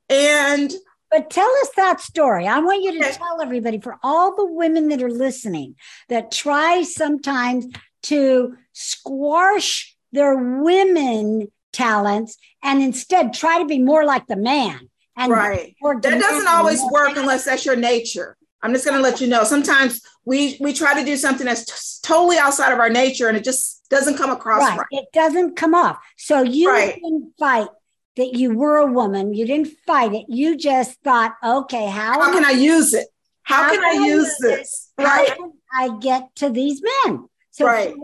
And 0.09 0.73
but 1.11 1.29
tell 1.31 1.51
us 1.63 1.71
that 1.77 2.01
story. 2.01 2.47
I 2.47 2.61
want 2.61 2.85
you 2.85 2.93
to 2.93 2.99
okay. 3.01 3.17
tell 3.17 3.41
everybody 3.43 3.81
for 3.81 3.99
all 4.03 4.37
the 4.37 4.47
women 4.47 4.89
that 4.89 5.03
are 5.03 5.11
listening 5.11 5.75
that 6.09 6.31
try 6.31 6.83
sometimes 6.83 7.67
to 8.05 8.57
squash 8.73 9.97
their 10.13 10.37
women 10.37 11.49
talents 11.73 12.37
and 12.63 12.83
instead 12.83 13.33
try 13.33 13.59
to 13.59 13.67
be 13.67 13.79
more 13.79 14.05
like 14.05 14.27
the 14.27 14.37
man. 14.37 14.89
And 15.17 15.33
right. 15.33 15.75
That 15.83 16.03
doesn't 16.03 16.49
always 16.49 16.81
work 16.91 17.17
unless 17.17 17.45
that's 17.45 17.67
your 17.67 17.77
nature. 17.77 18.37
I'm 18.63 18.73
just 18.73 18.85
going 18.85 18.97
to 18.97 19.03
let 19.03 19.21
you 19.21 19.27
know. 19.27 19.45
Sometimes 19.45 20.03
we 20.25 20.57
we 20.61 20.73
try 20.73 20.99
to 20.99 21.05
do 21.05 21.17
something 21.17 21.47
that's 21.47 21.65
t- 21.65 22.07
totally 22.07 22.37
outside 22.37 22.73
of 22.73 22.79
our 22.79 22.91
nature, 22.91 23.29
and 23.29 23.37
it 23.37 23.45
just 23.45 23.89
doesn't 23.89 24.17
come 24.17 24.31
across 24.31 24.61
right. 24.61 24.79
right. 24.79 24.87
It 24.91 25.07
doesn't 25.13 25.57
come 25.57 25.75
off. 25.75 25.99
So 26.17 26.43
you 26.43 26.71
right. 26.71 26.95
didn't 26.95 27.33
fight 27.39 27.69
that 28.17 28.35
you 28.35 28.55
were 28.55 28.77
a 28.77 28.87
woman. 28.87 29.35
You 29.35 29.47
didn't 29.47 29.69
fight 29.87 30.13
it. 30.13 30.27
You 30.29 30.57
just 30.57 31.01
thought, 31.03 31.35
okay, 31.43 31.87
how, 31.87 32.21
how 32.21 32.33
can 32.33 32.45
I, 32.45 32.51
I 32.51 32.53
use 32.53 32.93
it? 32.93 33.09
How, 33.43 33.63
how 33.63 33.71
can, 33.71 33.83
I, 33.83 33.89
I 33.89 34.07
use 34.07 34.37
this? 34.41 34.93
Right. 34.99 35.37
I 35.73 35.99
get 35.99 36.35
to 36.37 36.51
these 36.51 36.83
men. 37.05 37.29
So 37.61 37.67
right. 37.67 37.95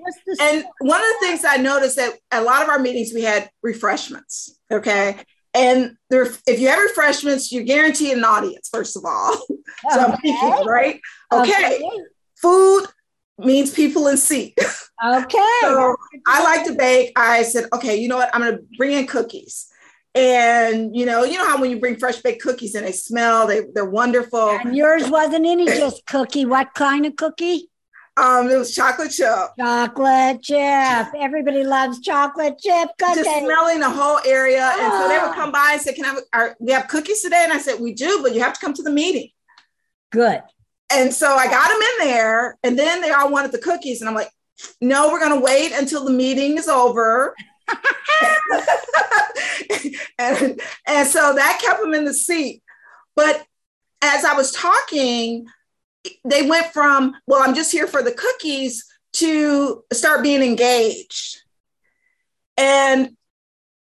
And 0.40 0.64
one 0.80 1.00
of 1.00 1.06
the 1.06 1.16
things 1.20 1.44
I 1.44 1.56
noticed 1.56 1.96
that 1.96 2.14
a 2.30 2.42
lot 2.42 2.62
of 2.62 2.68
our 2.68 2.78
meetings 2.78 3.12
we 3.14 3.22
had 3.22 3.50
refreshments. 3.62 4.58
Okay. 4.70 5.16
And 5.54 5.96
there, 6.10 6.28
if 6.46 6.60
you 6.60 6.68
have 6.68 6.78
refreshments, 6.78 7.50
you're 7.50 7.64
guaranteed 7.64 8.16
an 8.16 8.24
audience, 8.24 8.68
first 8.70 8.96
of 8.96 9.04
all. 9.06 9.34
so 9.90 10.12
okay. 10.12 10.62
right? 10.66 11.00
Okay. 11.32 11.50
okay. 11.50 11.90
Food 12.42 12.86
means 13.38 13.72
people 13.72 14.08
in 14.08 14.16
seat. 14.16 14.58
Okay. 15.04 15.38
so 15.60 15.94
I 16.26 16.42
like 16.42 16.64
to 16.68 16.74
bake. 16.74 17.12
I 17.16 17.42
said, 17.42 17.66
okay, 17.74 17.96
you 17.96 18.08
know 18.08 18.16
what? 18.16 18.34
I'm 18.34 18.40
gonna 18.40 18.60
bring 18.78 18.92
in 18.92 19.06
cookies. 19.06 19.68
And 20.14 20.96
you 20.96 21.04
know, 21.04 21.22
you 21.22 21.36
know 21.36 21.44
how 21.44 21.60
when 21.60 21.70
you 21.70 21.78
bring 21.78 21.96
fresh 21.96 22.22
baked 22.22 22.42
cookies 22.42 22.74
and 22.74 22.86
they 22.86 22.92
smell, 22.92 23.46
they, 23.46 23.60
they're 23.74 23.84
wonderful. 23.84 24.58
And 24.64 24.74
yours 24.74 25.10
wasn't 25.10 25.44
any 25.44 25.66
just 25.66 26.06
cookie. 26.06 26.46
What 26.46 26.72
kind 26.72 27.04
of 27.04 27.14
cookie? 27.16 27.68
Um, 28.18 28.48
it 28.48 28.56
was 28.56 28.74
chocolate 28.74 29.10
chip. 29.10 29.50
Chocolate 29.58 30.42
chip. 30.42 31.06
Everybody 31.18 31.64
loves 31.64 32.00
chocolate 32.00 32.58
chip 32.58 32.88
cookies. 32.98 33.24
Just 33.24 33.40
smelling 33.40 33.80
the 33.80 33.90
whole 33.90 34.20
area. 34.24 34.72
And 34.78 34.92
so 34.92 35.08
they 35.08 35.18
would 35.18 35.34
come 35.34 35.52
by 35.52 35.72
and 35.72 35.82
say, 35.82 35.92
Can 35.92 36.06
I 36.06 36.08
have, 36.08 36.18
are, 36.32 36.56
we 36.58 36.72
have 36.72 36.88
cookies 36.88 37.20
today? 37.20 37.42
And 37.44 37.52
I 37.52 37.58
said, 37.58 37.78
We 37.78 37.92
do, 37.92 38.20
but 38.22 38.34
you 38.34 38.40
have 38.40 38.54
to 38.54 38.60
come 38.60 38.72
to 38.74 38.82
the 38.82 38.90
meeting. 38.90 39.28
Good. 40.10 40.40
And 40.90 41.12
so 41.12 41.34
I 41.34 41.46
got 41.48 41.68
them 41.68 41.80
in 41.80 42.08
there, 42.08 42.56
and 42.62 42.78
then 42.78 43.02
they 43.02 43.10
all 43.10 43.30
wanted 43.30 43.52
the 43.52 43.58
cookies. 43.58 44.00
And 44.00 44.08
I'm 44.08 44.14
like, 44.14 44.30
No, 44.80 45.10
we're 45.10 45.20
going 45.20 45.38
to 45.38 45.44
wait 45.44 45.72
until 45.72 46.04
the 46.04 46.12
meeting 46.12 46.56
is 46.56 46.68
over. 46.68 47.34
and, 50.18 50.60
and 50.86 51.08
so 51.08 51.34
that 51.34 51.60
kept 51.62 51.80
them 51.80 51.92
in 51.92 52.06
the 52.06 52.14
seat. 52.14 52.62
But 53.14 53.44
as 54.00 54.24
I 54.24 54.34
was 54.34 54.52
talking, 54.52 55.46
they 56.24 56.48
went 56.48 56.66
from, 56.72 57.14
well, 57.26 57.42
I'm 57.42 57.54
just 57.54 57.72
here 57.72 57.86
for 57.86 58.02
the 58.02 58.12
cookies 58.12 58.84
to 59.14 59.84
start 59.92 60.22
being 60.22 60.42
engaged. 60.42 61.38
And, 62.56 63.16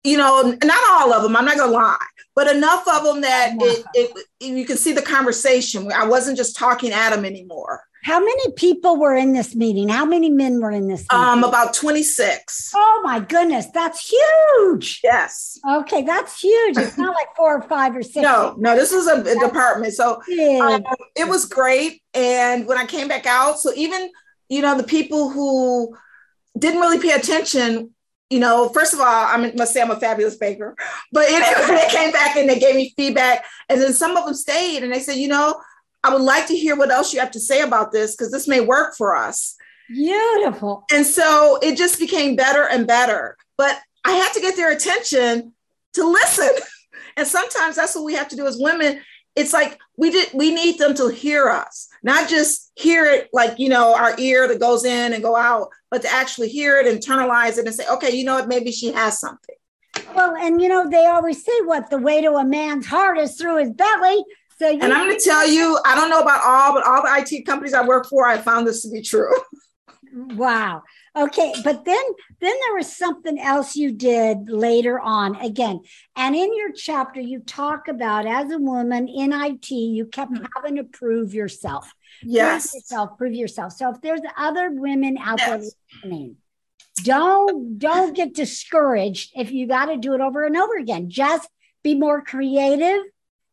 you 0.04 0.16
know, 0.16 0.56
not 0.64 0.90
all 0.90 1.12
of 1.12 1.22
them, 1.22 1.36
I'm 1.36 1.44
not 1.44 1.56
gonna 1.56 1.72
lie, 1.72 1.96
but 2.34 2.54
enough 2.54 2.86
of 2.88 3.04
them 3.04 3.20
that 3.22 3.54
it, 3.58 3.86
it, 3.94 4.26
you 4.40 4.64
can 4.64 4.76
see 4.76 4.92
the 4.92 5.02
conversation. 5.02 5.90
I 5.92 6.06
wasn't 6.06 6.36
just 6.36 6.56
talking 6.56 6.92
at 6.92 7.10
them 7.10 7.24
anymore. 7.24 7.82
How 8.02 8.18
many 8.18 8.52
people 8.52 8.96
were 8.96 9.14
in 9.14 9.32
this 9.32 9.54
meeting? 9.54 9.88
How 9.88 10.04
many 10.04 10.28
men 10.28 10.60
were 10.60 10.72
in 10.72 10.88
this 10.88 11.06
meeting? 11.10 11.24
Um, 11.24 11.44
about 11.44 11.72
26. 11.72 12.72
Oh 12.74 13.00
my 13.04 13.20
goodness, 13.20 13.66
that's 13.72 14.10
huge. 14.10 15.00
Yes. 15.04 15.60
Okay, 15.68 16.02
that's 16.02 16.40
huge. 16.40 16.76
It's 16.78 16.98
not 16.98 17.14
like 17.14 17.28
four 17.36 17.58
or 17.58 17.62
five 17.62 17.94
or 17.94 18.02
six. 18.02 18.16
No, 18.16 18.56
no, 18.58 18.74
this 18.74 18.92
was 18.92 19.06
a, 19.06 19.22
department. 19.38 19.92
So 19.94 20.16
um, 20.60 20.84
it 21.16 21.28
was 21.28 21.44
great. 21.44 22.02
And 22.12 22.66
when 22.66 22.76
I 22.76 22.86
came 22.86 23.06
back 23.06 23.24
out, 23.24 23.60
so 23.60 23.72
even, 23.76 24.10
you 24.48 24.62
know, 24.62 24.76
the 24.76 24.82
people 24.82 25.30
who 25.30 25.96
didn't 26.58 26.80
really 26.80 27.00
pay 27.00 27.12
attention 27.12 27.94
you 28.30 28.40
know, 28.40 28.70
first 28.70 28.94
of 28.94 29.00
all, 29.00 29.06
I 29.06 29.52
must 29.54 29.74
say 29.74 29.82
I'm 29.82 29.90
a 29.90 30.00
fabulous 30.00 30.36
baker, 30.36 30.74
but 31.12 31.28
anyway, 31.28 31.66
they 31.82 31.88
came 31.90 32.12
back 32.12 32.34
and 32.34 32.48
they 32.48 32.58
gave 32.58 32.74
me 32.74 32.94
feedback. 32.96 33.44
And 33.68 33.78
then 33.78 33.92
some 33.92 34.16
of 34.16 34.24
them 34.24 34.32
stayed 34.32 34.82
and 34.82 34.90
they 34.90 35.00
said, 35.00 35.16
you 35.16 35.28
know, 35.28 35.60
I 36.04 36.12
would 36.12 36.22
like 36.22 36.46
to 36.48 36.56
hear 36.56 36.76
what 36.76 36.90
else 36.90 37.12
you 37.12 37.20
have 37.20 37.30
to 37.32 37.40
say 37.40 37.60
about 37.62 37.92
this 37.92 38.16
because 38.16 38.32
this 38.32 38.48
may 38.48 38.60
work 38.60 38.96
for 38.96 39.14
us. 39.14 39.56
Beautiful. 39.88 40.84
And 40.92 41.06
so 41.06 41.58
it 41.62 41.76
just 41.76 41.98
became 41.98 42.34
better 42.34 42.66
and 42.66 42.86
better. 42.86 43.36
But 43.56 43.78
I 44.04 44.12
had 44.12 44.32
to 44.32 44.40
get 44.40 44.56
their 44.56 44.72
attention 44.72 45.52
to 45.94 46.04
listen. 46.04 46.50
And 47.14 47.26
sometimes 47.26 47.76
that's 47.76 47.94
what 47.94 48.04
we 48.04 48.14
have 48.14 48.28
to 48.28 48.36
do 48.36 48.46
as 48.46 48.56
women. 48.58 49.00
It's 49.36 49.52
like 49.52 49.78
we 49.98 50.10
did 50.10 50.30
we 50.32 50.54
need 50.54 50.78
them 50.78 50.94
to 50.94 51.08
hear 51.08 51.48
us, 51.50 51.88
not 52.02 52.28
just 52.28 52.72
hear 52.74 53.04
it 53.04 53.28
like 53.34 53.58
you 53.58 53.68
know 53.68 53.94
our 53.94 54.18
ear 54.18 54.48
that 54.48 54.60
goes 54.60 54.86
in 54.86 55.12
and 55.12 55.22
go 55.22 55.36
out, 55.36 55.68
but 55.90 56.00
to 56.02 56.12
actually 56.12 56.48
hear 56.48 56.78
it, 56.78 56.86
internalize 56.86 57.58
it, 57.58 57.66
and 57.66 57.74
say, 57.74 57.86
okay, 57.86 58.16
you 58.16 58.24
know 58.24 58.36
what, 58.36 58.48
maybe 58.48 58.72
she 58.72 58.92
has 58.92 59.20
something. 59.20 59.54
Well, 60.14 60.34
and 60.36 60.60
you 60.60 60.68
know, 60.68 60.88
they 60.88 61.06
always 61.06 61.44
say 61.44 61.60
what 61.64 61.90
the 61.90 61.98
way 61.98 62.20
to 62.22 62.32
a 62.32 62.44
man's 62.44 62.86
heart 62.86 63.18
is 63.18 63.36
through 63.36 63.58
his 63.58 63.70
belly. 63.70 64.24
So 64.58 64.68
and 64.68 64.92
I'm 64.92 65.06
going 65.06 65.18
to 65.18 65.24
tell 65.24 65.46
you, 65.46 65.78
I 65.84 65.94
don't 65.94 66.10
know 66.10 66.20
about 66.20 66.40
all, 66.44 66.74
but 66.74 66.84
all 66.84 67.02
the 67.02 67.36
IT 67.38 67.44
companies 67.46 67.74
I 67.74 67.84
work 67.84 68.08
for, 68.08 68.26
I 68.26 68.38
found 68.38 68.66
this 68.66 68.82
to 68.82 68.90
be 68.90 69.02
true. 69.02 69.32
wow. 70.12 70.82
Okay, 71.14 71.52
but 71.62 71.84
then 71.84 72.02
then 72.40 72.54
there 72.64 72.74
was 72.74 72.96
something 72.96 73.38
else 73.38 73.76
you 73.76 73.92
did 73.92 74.48
later 74.48 74.98
on 74.98 75.36
again. 75.36 75.80
And 76.16 76.34
in 76.34 76.56
your 76.56 76.72
chapter 76.72 77.20
you 77.20 77.40
talk 77.40 77.88
about 77.88 78.26
as 78.26 78.50
a 78.50 78.58
woman 78.58 79.08
in 79.08 79.32
IT, 79.32 79.70
you 79.70 80.06
kept 80.06 80.32
mm-hmm. 80.32 80.44
having 80.56 80.76
to 80.76 80.84
prove 80.84 81.34
yourself. 81.34 81.92
Yes. 82.22 82.70
Prove 82.70 82.80
yourself, 82.80 83.18
prove 83.18 83.34
yourself. 83.34 83.72
So 83.74 83.90
if 83.90 84.00
there's 84.00 84.22
other 84.38 84.70
women 84.70 85.18
out 85.18 85.38
yes. 85.38 85.48
there 85.48 85.58
listening, 86.02 86.36
don't 87.04 87.78
don't 87.78 88.16
get 88.16 88.34
discouraged 88.34 89.32
if 89.34 89.50
you 89.50 89.66
got 89.66 89.86
to 89.86 89.98
do 89.98 90.14
it 90.14 90.20
over 90.20 90.44
and 90.44 90.56
over 90.56 90.76
again. 90.76 91.10
Just 91.10 91.48
be 91.82 91.94
more 91.94 92.22
creative 92.22 93.02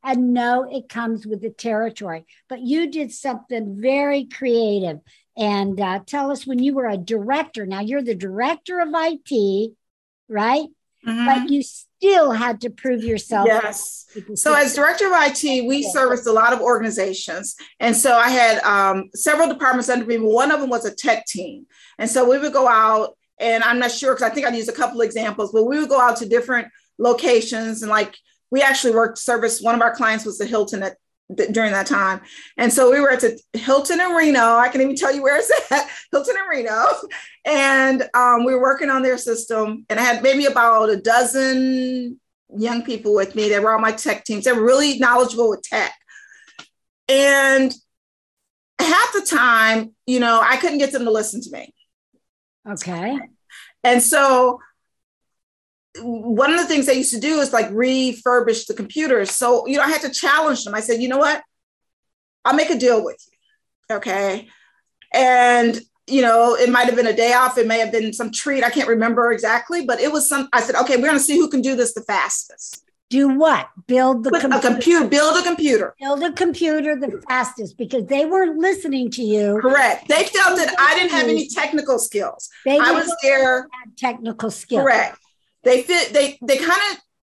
and 0.04 0.34
know 0.34 0.68
it 0.70 0.90
comes 0.90 1.26
with 1.26 1.42
the 1.42 1.50
territory. 1.50 2.26
But 2.48 2.62
you 2.62 2.90
did 2.90 3.12
something 3.12 3.80
very 3.82 4.26
creative. 4.26 5.00
And 5.38 5.80
uh, 5.80 6.00
tell 6.06 6.32
us 6.32 6.46
when 6.46 6.60
you 6.60 6.74
were 6.74 6.88
a 6.88 6.98
director. 6.98 7.66
Now 7.66 7.82
you're 7.82 8.02
the 8.02 8.16
director 8.16 8.80
of 8.80 8.90
IT, 8.94 9.72
right? 10.28 10.68
Mm-hmm. 11.08 11.26
But 11.26 11.50
you 11.50 11.64
still 11.64 12.32
had 12.32 12.62
to 12.62 12.70
prove 12.70 13.04
yourself. 13.04 13.48
Yes. 13.48 14.06
So, 14.36 14.54
as 14.54 14.76
director 14.76 15.08
of 15.08 15.14
IT, 15.16 15.66
we 15.66 15.84
serviced 15.84 16.28
a 16.28 16.32
lot 16.32 16.52
of 16.52 16.60
organizations. 16.60 17.56
And 17.80 17.96
so 17.96 18.18
I 18.18 18.30
had 18.30 18.62
um, 18.64 19.10
several 19.16 19.48
departments 19.48 19.88
under 19.88 20.06
me. 20.06 20.18
One 20.18 20.52
of 20.52 20.60
them 20.60 20.70
was 20.70 20.86
a 20.86 20.94
tech 20.94 21.26
team. 21.26 21.68
And 21.98 22.10
so 22.10 22.30
we 22.30 22.38
would 22.38 22.52
go 22.52 22.68
out, 22.68 23.18
and 23.40 23.64
I'm 23.64 23.80
not 23.80 23.92
sure 23.92 24.14
because 24.14 24.30
I 24.30 24.34
think 24.34 24.46
I 24.46 24.54
used 24.54 24.70
a 24.70 24.74
couple 24.74 25.00
examples, 25.02 25.52
but 25.54 25.64
we 25.64 25.80
would 25.80 25.90
go 25.90 26.02
out 26.02 26.18
to 26.18 26.28
different 26.28 26.68
locations 26.98 27.82
and 27.82 27.90
like 27.90 28.18
we 28.52 28.62
actually 28.62 28.94
worked 28.94 29.18
service. 29.18 29.62
One 29.62 29.76
of 29.76 29.82
our 29.82 29.96
clients 29.96 30.26
was 30.26 30.38
the 30.38 30.46
Hilton 30.46 30.84
at 30.84 30.98
during 31.52 31.72
that 31.72 31.86
time. 31.86 32.22
And 32.58 32.74
so 32.74 32.92
we 32.92 33.00
were 33.00 33.12
at 33.12 33.22
the 33.22 33.40
Hilton 33.54 34.02
in 34.02 34.12
Reno. 34.12 34.56
I 34.56 34.70
can 34.70 34.82
even 34.82 34.96
tell 34.96 35.14
you 35.14 35.22
where 35.22 35.38
it's 35.38 35.52
at, 35.72 35.88
Hilton 36.12 36.36
in 36.36 36.50
Reno. 36.50 36.86
And 37.46 38.10
um, 38.14 38.46
we 38.46 38.54
were 38.54 38.62
working 38.62 38.90
on 38.90 39.04
their 39.04 39.18
system. 39.18 39.86
And 39.90 40.00
I 40.00 40.04
had 40.04 40.24
maybe 40.24 40.46
about 40.46 40.90
a 40.90 40.98
dozen 40.98 42.20
young 42.56 42.84
people 42.84 43.14
with 43.14 43.36
me. 43.36 43.50
They 43.50 43.60
were 43.60 43.76
on 43.76 43.82
my 43.82 43.92
tech 43.92 44.26
teams. 44.26 44.46
They 44.46 44.54
were 44.54 44.66
really 44.66 44.98
knowledgeable 44.98 45.50
with 45.50 45.62
tech. 45.62 45.94
And 47.08 47.74
half 48.80 49.14
the 49.14 49.26
time, 49.30 49.94
you 50.08 50.20
know, 50.20 50.42
I 50.44 50.58
couldn't 50.58 50.80
get 50.80 50.92
them 50.92 51.06
to 51.06 51.12
listen 51.12 51.42
to 51.42 51.52
me. 51.52 51.74
Okay. 52.68 53.20
And 53.84 54.02
so 54.02 54.60
one 55.98 56.54
of 56.54 56.60
the 56.60 56.66
things 56.66 56.86
they 56.86 56.96
used 56.96 57.14
to 57.14 57.20
do 57.20 57.40
is 57.40 57.52
like 57.54 57.70
refurbish 57.70 58.68
the 58.68 58.74
computers. 58.74 59.32
So, 59.32 59.66
you 59.68 59.78
know, 59.78 59.84
I 59.84 59.90
had 59.90 60.02
to 60.02 60.10
challenge 60.10 60.64
them. 60.64 60.76
I 60.76 60.82
said, 60.82 61.02
you 61.02 61.08
know 61.08 61.18
what? 61.18 61.42
I'll 62.46 62.56
make 62.56 62.70
a 62.70 62.78
deal 62.78 63.04
with 63.04 63.18
you. 63.28 63.96
Okay. 63.96 64.48
And, 65.14 65.80
you 66.08 66.22
know, 66.22 66.56
it 66.56 66.70
might 66.70 66.86
have 66.86 66.96
been 66.96 67.08
a 67.08 67.16
day 67.16 67.34
off. 67.34 67.58
It 67.58 67.68
may 67.68 67.80
have 67.80 67.92
been 67.92 68.14
some 68.14 68.32
treat. 68.32 68.64
I 68.64 68.70
can't 68.70 68.88
remember 68.88 69.32
exactly, 69.32 69.86
but 69.86 70.00
it 70.00 70.12
was 70.12 70.30
some, 70.30 70.48
I 70.54 70.62
said, 70.62 70.76
okay, 70.76 70.96
we're 70.96 71.08
going 71.08 71.14
to 71.14 71.20
see 71.20 71.38
who 71.38 71.50
can 71.50 71.62
do 71.62 71.76
this 71.76 71.94
the 71.94 72.02
fastest. 72.02 72.84
Do 73.10 73.28
what? 73.28 73.68
Build 73.88 74.24
the 74.24 74.30
computer. 74.30 74.56
a 74.56 74.62
computer. 74.62 75.08
Build 75.08 75.38
a 75.38 75.42
computer. 75.42 75.96
Build 76.00 76.22
a 76.22 76.32
computer 76.32 76.96
the 76.96 77.20
fastest 77.28 77.76
because 77.76 78.06
they 78.06 78.26
weren't 78.26 78.60
listening 78.60 79.10
to 79.12 79.24
you. 79.24 79.60
Correct. 79.60 80.08
They 80.08 80.26
felt 80.26 80.58
that 80.58 80.76
I 80.78 80.94
didn't 80.94 81.10
have 81.10 81.28
any 81.28 81.48
technical 81.48 81.98
skills. 81.98 82.52
They 82.66 82.78
I 82.78 82.92
was 82.92 83.12
there. 83.24 83.68
Technical 83.98 84.52
skills. 84.52 84.84
Correct 84.84 85.18
they 85.64 85.84
fit 85.84 86.14
they 86.14 86.38
they 86.42 86.58
kind 86.58 86.82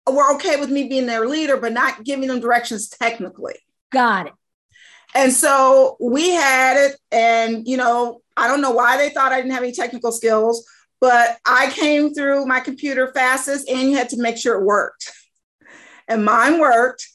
of 0.07 0.15
were 0.15 0.35
okay 0.35 0.59
with 0.59 0.69
me 0.69 0.87
being 0.87 1.05
their 1.05 1.27
leader 1.27 1.57
but 1.57 1.73
not 1.73 2.03
giving 2.03 2.27
them 2.27 2.39
directions 2.39 2.89
technically. 2.89 3.55
Got 3.91 4.27
it. 4.27 4.33
And 5.15 5.31
so 5.31 5.97
we 5.99 6.31
had 6.31 6.77
it 6.77 6.99
and 7.11 7.67
you 7.67 7.77
know 7.77 8.21
i 8.35 8.47
don't 8.47 8.61
know 8.61 8.71
why 8.71 8.97
they 8.97 9.09
thought 9.09 9.31
i 9.31 9.37
didn't 9.37 9.53
have 9.53 9.63
any 9.63 9.71
technical 9.71 10.11
skills 10.11 10.65
but 10.99 11.37
i 11.45 11.71
came 11.71 12.13
through 12.13 12.45
my 12.45 12.59
computer 12.59 13.11
fastest 13.13 13.69
and 13.69 13.89
you 13.89 13.95
had 13.97 14.09
to 14.09 14.21
make 14.21 14.37
sure 14.37 14.59
it 14.59 14.65
worked. 14.65 15.11
And 16.09 16.23
mine 16.23 16.59
worked. 16.59 17.07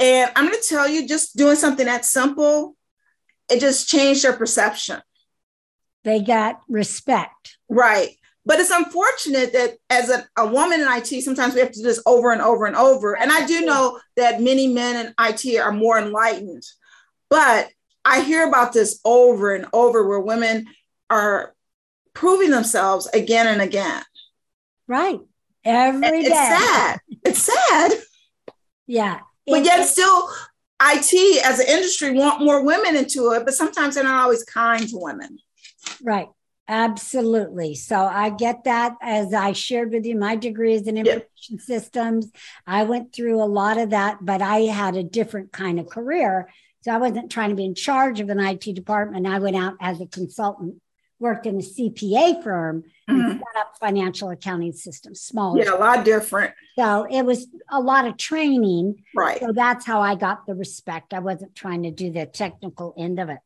And 0.00 0.30
i'm 0.36 0.46
going 0.46 0.60
to 0.60 0.68
tell 0.68 0.88
you 0.88 1.06
just 1.06 1.36
doing 1.36 1.56
something 1.56 1.86
that 1.86 2.04
simple 2.04 2.76
it 3.50 3.60
just 3.60 3.88
changed 3.88 4.24
their 4.24 4.32
perception. 4.32 5.02
They 6.04 6.20
got 6.20 6.60
respect. 6.68 7.58
Right 7.68 8.16
but 8.44 8.58
it's 8.58 8.70
unfortunate 8.70 9.52
that 9.52 9.76
as 9.88 10.10
a, 10.10 10.26
a 10.36 10.46
woman 10.46 10.80
in 10.80 10.88
IT, 10.90 11.22
sometimes 11.22 11.54
we 11.54 11.60
have 11.60 11.70
to 11.72 11.78
do 11.78 11.84
this 11.84 12.02
over 12.06 12.32
and 12.32 12.42
over 12.42 12.66
and 12.66 12.74
over. 12.76 13.16
And 13.16 13.30
I 13.30 13.46
do 13.46 13.64
know 13.64 14.00
that 14.16 14.40
many 14.42 14.66
men 14.68 15.06
in 15.06 15.14
IT 15.20 15.58
are 15.60 15.72
more 15.72 15.98
enlightened, 15.98 16.64
but 17.30 17.68
I 18.04 18.22
hear 18.22 18.48
about 18.48 18.72
this 18.72 19.00
over 19.04 19.54
and 19.54 19.66
over 19.72 20.08
where 20.08 20.20
women 20.20 20.66
are 21.08 21.54
proving 22.14 22.50
themselves 22.50 23.06
again 23.14 23.46
and 23.46 23.62
again. 23.62 24.02
Right. 24.88 25.20
Every 25.64 26.08
it's 26.20 26.28
day. 26.28 26.34
sad. 26.34 27.00
It's 27.24 27.42
sad. 27.42 27.92
Yeah. 28.88 29.20
But 29.46 29.60
It- 29.60 29.66
yet 29.66 29.86
still 29.86 30.28
IT 30.82 31.40
as 31.44 31.60
an 31.60 31.68
industry 31.68 32.10
want 32.12 32.42
more 32.42 32.64
women 32.64 32.96
into 32.96 33.30
it, 33.32 33.44
but 33.44 33.54
sometimes 33.54 33.94
they're 33.94 34.02
not 34.02 34.24
always 34.24 34.42
kind 34.42 34.88
to 34.88 34.98
women. 34.98 35.38
Right. 36.02 36.26
Absolutely. 36.68 37.74
So 37.74 37.96
I 37.96 38.30
get 38.30 38.64
that. 38.64 38.96
As 39.02 39.34
I 39.34 39.52
shared 39.52 39.92
with 39.92 40.06
you, 40.06 40.16
my 40.16 40.36
degree 40.36 40.74
is 40.74 40.86
in 40.86 40.96
information 40.96 41.58
systems. 41.58 42.30
I 42.66 42.84
went 42.84 43.12
through 43.12 43.42
a 43.42 43.44
lot 43.46 43.78
of 43.78 43.90
that, 43.90 44.18
but 44.24 44.40
I 44.40 44.60
had 44.60 44.96
a 44.96 45.02
different 45.02 45.52
kind 45.52 45.78
of 45.80 45.88
career. 45.88 46.48
So 46.82 46.92
I 46.92 46.98
wasn't 46.98 47.30
trying 47.30 47.50
to 47.50 47.56
be 47.56 47.64
in 47.64 47.74
charge 47.74 48.20
of 48.20 48.28
an 48.28 48.40
IT 48.40 48.72
department. 48.74 49.26
I 49.26 49.38
went 49.38 49.56
out 49.56 49.74
as 49.80 50.00
a 50.00 50.06
consultant, 50.06 50.80
worked 51.18 51.46
in 51.46 51.56
a 51.56 51.62
CPA 51.62 52.42
firm, 52.42 52.84
and 53.06 53.22
Mhm. 53.24 53.38
set 53.38 53.56
up 53.60 53.76
financial 53.78 54.30
accounting 54.30 54.72
systems, 54.72 55.20
small. 55.20 55.58
Yeah, 55.58 55.74
a 55.74 55.78
lot 55.78 56.04
different. 56.04 56.54
So 56.76 57.06
it 57.10 57.22
was 57.22 57.46
a 57.70 57.80
lot 57.80 58.06
of 58.06 58.16
training. 58.16 59.04
Right. 59.14 59.38
So 59.40 59.52
that's 59.52 59.84
how 59.84 60.00
I 60.00 60.14
got 60.14 60.46
the 60.46 60.54
respect. 60.54 61.12
I 61.12 61.18
wasn't 61.18 61.54
trying 61.54 61.82
to 61.82 61.90
do 61.90 62.10
the 62.10 62.26
technical 62.26 62.94
end 62.96 63.20
of 63.20 63.28
it. 63.28 63.38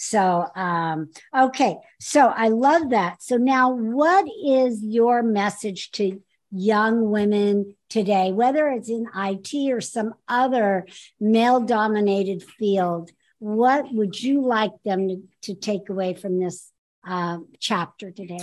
So, 0.00 0.46
um, 0.54 1.10
okay. 1.36 1.76
So 1.98 2.28
I 2.28 2.48
love 2.50 2.90
that. 2.90 3.20
So 3.20 3.36
now, 3.36 3.72
what 3.72 4.26
is 4.46 4.80
your 4.80 5.24
message 5.24 5.90
to 5.92 6.22
young 6.52 7.10
women 7.10 7.74
today, 7.90 8.30
whether 8.30 8.68
it's 8.68 8.88
in 8.88 9.08
IT 9.12 9.72
or 9.72 9.80
some 9.80 10.14
other 10.28 10.86
male 11.18 11.58
dominated 11.58 12.44
field? 12.44 13.10
What 13.40 13.92
would 13.92 14.22
you 14.22 14.40
like 14.40 14.70
them 14.84 15.08
to, 15.08 15.22
to 15.42 15.54
take 15.54 15.88
away 15.88 16.14
from 16.14 16.38
this 16.38 16.70
uh, 17.04 17.38
chapter 17.58 18.12
today? 18.12 18.38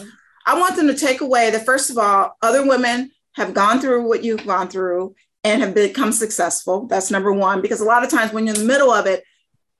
I 0.46 0.60
want 0.60 0.76
them 0.76 0.88
to 0.88 0.94
take 0.94 1.22
away 1.22 1.52
that, 1.52 1.66
first 1.66 1.90
of 1.90 1.98
all, 1.98 2.36
other 2.42 2.68
women 2.68 3.12
have 3.38 3.54
gone 3.54 3.80
through 3.80 4.10
what 4.10 4.26
you've 4.26 4.46
gone 4.46 4.68
through 4.68 5.16
and 5.46 5.62
have 5.62 5.74
become 5.74 6.12
successful. 6.12 6.86
That's 6.88 7.12
number 7.12 7.32
one, 7.32 7.62
because 7.62 7.80
a 7.80 7.86
lot 7.86 8.04
of 8.04 8.10
times 8.10 8.34
when 8.34 8.46
you're 8.46 8.56
in 8.56 8.62
the 8.62 8.68
middle 8.68 8.92
of 8.92 9.06
it, 9.06 9.24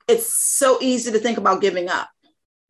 it's 0.08 0.34
so 0.34 0.78
easy 0.82 1.12
to 1.12 1.20
think 1.20 1.38
about 1.38 1.62
giving 1.62 1.90
up 1.90 2.10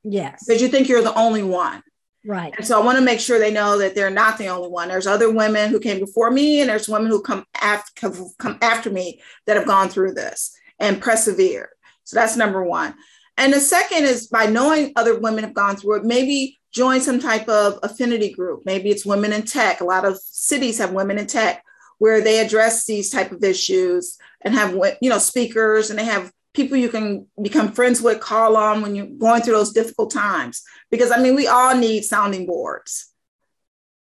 Yes. 0.04 0.44
because 0.46 0.62
you 0.62 0.68
think 0.68 0.88
you're 0.88 1.02
the 1.02 1.18
only 1.18 1.44
one. 1.44 1.82
Right. 2.28 2.54
And 2.58 2.66
so 2.66 2.82
I 2.82 2.84
want 2.84 2.98
to 2.98 3.04
make 3.04 3.20
sure 3.20 3.38
they 3.38 3.52
know 3.52 3.78
that 3.78 3.94
they're 3.94 4.10
not 4.10 4.38
the 4.38 4.48
only 4.48 4.70
one. 4.70 4.88
There's 4.88 5.06
other 5.06 5.32
women 5.32 5.70
who 5.70 5.80
came 5.80 6.00
before 6.00 6.32
me, 6.32 6.60
and 6.60 6.70
there's 6.70 6.90
women 6.90 7.12
who 7.12 7.22
come 7.22 7.46
after 7.62 8.08
have 8.08 8.20
come 8.40 8.58
after 8.62 8.90
me 8.90 9.22
that 9.46 9.58
have 9.58 9.68
gone 9.68 9.90
through 9.90 10.14
this 10.14 10.56
and 10.80 11.02
persevered. 11.02 11.70
So 12.04 12.16
that's 12.16 12.36
number 12.36 12.64
one. 12.64 12.96
And 13.38 13.54
the 13.54 13.60
second 13.60 14.06
is 14.06 14.28
by 14.28 14.48
knowing 14.48 14.94
other 14.96 15.20
women 15.20 15.44
have 15.44 15.54
gone 15.54 15.76
through 15.76 15.98
it, 15.98 16.06
maybe 16.06 16.58
join 16.72 17.00
some 17.00 17.20
type 17.20 17.48
of 17.48 17.80
affinity 17.84 18.32
group. 18.32 18.64
Maybe 18.66 18.90
it's 18.90 19.06
women 19.06 19.32
in 19.32 19.44
tech. 19.44 19.82
A 19.82 19.86
lot 19.86 20.06
of 20.06 20.18
cities 20.20 20.80
have 20.80 20.94
women 20.94 21.18
in 21.20 21.28
tech 21.28 21.64
where 22.00 22.22
they 22.22 22.40
address 22.40 22.86
these 22.86 23.10
type 23.10 23.32
of 23.32 23.44
issues 23.44 24.18
and 24.42 24.54
have 24.54 24.74
you 25.02 25.10
know 25.10 25.18
speakers 25.18 25.90
and 25.90 26.00
they 26.00 26.06
have 26.06 26.32
people 26.56 26.78
you 26.78 26.90
can 26.90 27.28
become 27.42 27.72
friends 27.72 28.02
with, 28.02 28.20
call 28.20 28.58
on 28.58 28.82
when 28.82 28.96
you're 28.96 29.06
going 29.06 29.42
through 29.42 29.56
those 29.56 29.74
difficult 29.74 30.12
times. 30.12 30.64
Because 30.90 31.12
I 31.12 31.20
mean, 31.20 31.36
we 31.36 31.48
all 31.48 31.76
need 31.76 32.04
sounding 32.04 32.46
boards. 32.46 33.12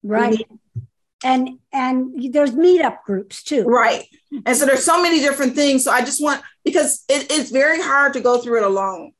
Right. 0.04 0.46
And 1.24 1.60
and 1.74 2.32
there's 2.32 2.52
meetup 2.52 3.04
groups 3.06 3.44
too. 3.44 3.64
Right. 3.64 4.06
And 4.46 4.56
so 4.56 4.66
there's 4.66 4.86
so 4.86 5.02
many 5.02 5.20
different 5.20 5.56
things. 5.56 5.84
So 5.84 5.92
I 5.92 6.02
just 6.02 6.22
want 6.22 6.42
because 6.64 7.04
it, 7.10 7.32
it's 7.32 7.50
very 7.50 7.82
hard 7.82 8.14
to 8.14 8.22
go 8.22 8.38
through 8.40 8.58
it 8.58 8.64
alone. 8.64 9.14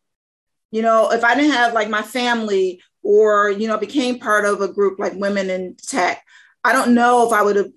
You 0.72 0.84
know, 0.84 1.12
if 1.12 1.24
I 1.24 1.36
didn't 1.36 1.52
have 1.52 1.74
like 1.74 1.90
my 1.90 2.04
family 2.04 2.82
or 3.02 3.50
you 3.50 3.68
know 3.68 3.78
became 3.78 4.20
part 4.20 4.46
of 4.46 4.62
a 4.62 4.68
group 4.68 5.00
like 5.00 5.14
women 5.14 5.50
in 5.50 5.76
tech, 5.78 6.24
I 6.64 6.74
don't 6.74 6.94
know 6.94 7.26
if 7.26 7.34
I 7.34 7.42
would 7.42 7.56
have 7.56 7.72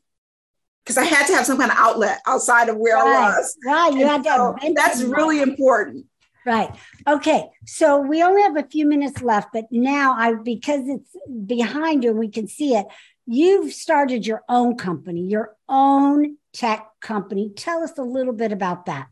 because 0.89 0.97
I 0.97 1.05
had 1.05 1.27
to 1.27 1.35
have 1.35 1.45
some 1.45 1.59
kind 1.59 1.71
of 1.71 1.77
outlet 1.77 2.21
outside 2.27 2.71
of 2.71 2.79
where 2.79 2.97
Right. 2.97 3.07
I 3.07 3.37
was. 3.37 3.57
Right. 3.65 3.93
You 3.93 4.01
And 4.01 4.09
had 4.09 4.25
to 4.25 4.31
so 4.31 4.57
have 4.59 4.75
that's 4.75 5.03
really 5.03 5.43
important. 5.43 6.07
Right. 6.47 6.71
Okay. 7.07 7.47
So 7.67 7.99
we 7.99 8.23
only 8.23 8.41
have 8.41 8.57
a 8.57 8.63
few 8.63 8.87
minutes 8.87 9.21
left, 9.21 9.49
but 9.53 9.67
now 9.71 10.15
I 10.17 10.33
because 10.43 10.81
it's 10.87 11.15
behind 11.45 12.05
you 12.05 12.11
and 12.11 12.19
we 12.19 12.31
can 12.31 12.49
see 12.49 12.75
it, 12.75 12.87
you've 13.27 13.75
started 13.75 14.27
your 14.27 14.43
own 14.49 14.77
company, 14.79 15.27
your 15.27 15.57
own 15.69 16.39
tech 16.55 16.87
company. 17.03 17.53
Tell 17.55 17.85
us 17.85 17.99
a 17.99 18.03
little 18.03 18.33
bit 18.33 18.51
about 18.51 18.87
that. 18.87 19.09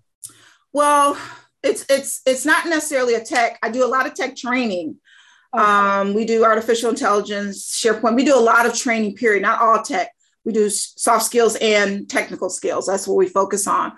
Well, 0.73 1.19
it's 1.63 1.85
it's 1.91 2.23
it's 2.25 2.47
not 2.47 2.65
necessarily 2.65 3.15
a 3.15 3.23
tech. 3.23 3.59
I 3.63 3.69
do 3.69 3.85
a 3.85 3.87
lot 3.89 4.07
of 4.07 4.15
tech 4.15 4.35
training. 4.35 4.97
Okay. 5.55 5.63
Um, 5.63 6.15
we 6.15 6.25
do 6.25 6.43
artificial 6.43 6.89
intelligence, 6.89 7.79
SharePoint. 7.83 8.17
We 8.17 8.25
do 8.25 8.35
a 8.37 8.41
lot 8.41 8.65
of 8.65 8.75
training. 8.75 9.15
Period. 9.17 9.43
Not 9.43 9.61
all 9.61 9.83
tech. 9.83 10.11
We 10.47 10.53
do 10.53 10.71
soft 10.71 11.25
skills 11.27 11.57
and 11.57 12.09
technical 12.09 12.49
skills. 12.49 12.87
That's 12.87 13.07
what 13.07 13.17
we 13.17 13.29
focus 13.29 13.67
on. 13.67 13.93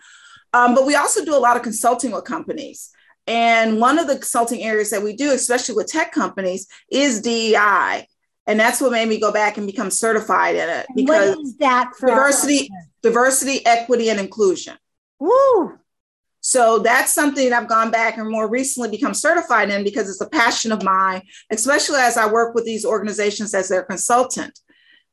Um, 0.53 0.75
but 0.75 0.87
we 0.87 0.97
also 0.97 1.25
do 1.25 1.37
a 1.37 1.39
lot 1.39 1.57
of 1.57 1.63
consulting 1.63 2.11
with 2.11 2.25
companies. 2.25 2.91
And 3.27 3.79
one 3.79 3.99
of 3.99 4.07
the 4.07 4.15
consulting 4.15 4.63
areas 4.63 4.91
that 4.91 5.03
we 5.03 5.15
do, 5.15 5.33
especially 5.33 5.75
with 5.75 5.89
tech 5.89 6.11
companies, 6.11 6.67
is 6.91 7.21
DEI. 7.21 8.09
And 8.47 8.59
that's 8.59 8.81
what 8.81 8.93
made 8.93 9.07
me 9.07 9.21
go 9.21 9.31
back 9.31 9.59
and 9.59 9.67
become 9.67 9.91
certified 9.91 10.57
in 10.57 10.69
it 10.71 10.87
because 10.97 11.37
what 11.37 11.45
is 11.45 11.57
that 11.59 11.93
for 11.99 12.09
diversity- 12.09 12.71
diversity, 13.03 13.65
equity, 13.67 14.09
and 14.09 14.19
inclusion. 14.19 14.75
Woo! 15.21 15.79
So 16.41 16.79
that's 16.79 17.13
something 17.13 17.51
that 17.51 17.63
I've 17.63 17.69
gone 17.69 17.91
back 17.91 18.17
and 18.17 18.31
more 18.31 18.49
recently 18.49 18.89
become 18.89 19.13
certified 19.13 19.69
in 19.69 19.85
because 19.85 20.09
it's 20.09 20.23
a 20.23 20.31
passion 20.31 20.73
of 20.73 20.83
mine, 20.83 21.21
especially 21.51 21.99
as 22.01 22.17
I 22.17 22.33
work 22.33 22.55
with 22.55 22.65
these 22.65 22.87
organizations 22.87 23.53
as 23.53 23.69
their 23.69 23.83
consultant. 23.83 24.59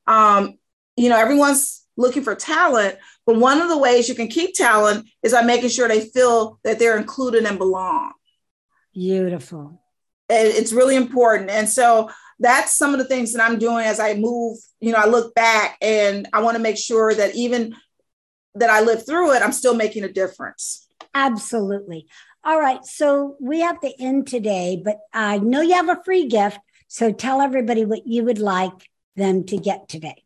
Um, 0.08 0.58
you 0.96 1.10
know, 1.10 1.18
everyone's 1.18 1.86
looking 1.98 2.24
for 2.24 2.36
talent, 2.36 2.98
but 3.26 3.38
one 3.38 3.62
of 3.62 3.70
the 3.70 3.78
ways 3.78 4.10
you 4.10 4.16
can 4.16 4.28
keep 4.28 4.54
talent 4.54 5.08
is 5.24 5.34
by 5.34 5.42
making 5.42 5.70
sure 5.70 5.88
they 5.88 6.06
feel 6.06 6.60
that 6.64 6.80
they're 6.80 6.98
included 6.98 7.46
and 7.46 7.58
belong. 7.58 8.12
Beautiful. 8.94 9.82
It's 10.30 10.74
really 10.74 10.96
important. 10.96 11.50
And 11.50 11.70
so 11.70 12.10
that's 12.40 12.76
some 12.76 12.94
of 12.94 13.00
the 13.00 13.06
things 13.06 13.34
that 13.34 13.44
I'm 13.44 13.60
doing 13.60 13.86
as 13.86 14.00
I 14.00 14.16
move, 14.16 14.58
you 14.80 14.92
know, 14.92 14.98
I 14.98 15.06
look 15.06 15.36
back 15.36 15.78
and 15.82 16.28
I 16.34 16.42
want 16.42 16.58
to 16.58 16.64
make 16.64 16.78
sure 16.78 17.14
that 17.14 17.36
even 17.36 17.76
that 18.56 18.70
I 18.70 18.82
live 18.82 19.06
through 19.06 19.34
it, 19.34 19.42
I'm 19.42 19.52
still 19.52 19.76
making 19.76 20.04
a 20.04 20.12
difference. 20.12 20.88
Absolutely. 21.14 22.08
All 22.44 22.60
right. 22.60 22.84
So 22.86 23.38
we 23.40 23.62
have 23.62 23.80
to 23.82 24.02
end 24.02 24.28
today, 24.28 24.82
but 24.84 25.00
I 25.14 25.38
know 25.38 25.62
you 25.62 25.76
have 25.76 25.90
a 25.90 26.04
free 26.04 26.28
gift. 26.28 26.60
So 26.88 27.12
tell 27.12 27.42
everybody 27.42 27.86
what 27.86 28.06
you 28.06 28.24
would 28.24 28.40
like 28.40 28.90
them 29.16 29.46
to 29.46 29.58
get 29.58 29.88
today. 29.88 30.25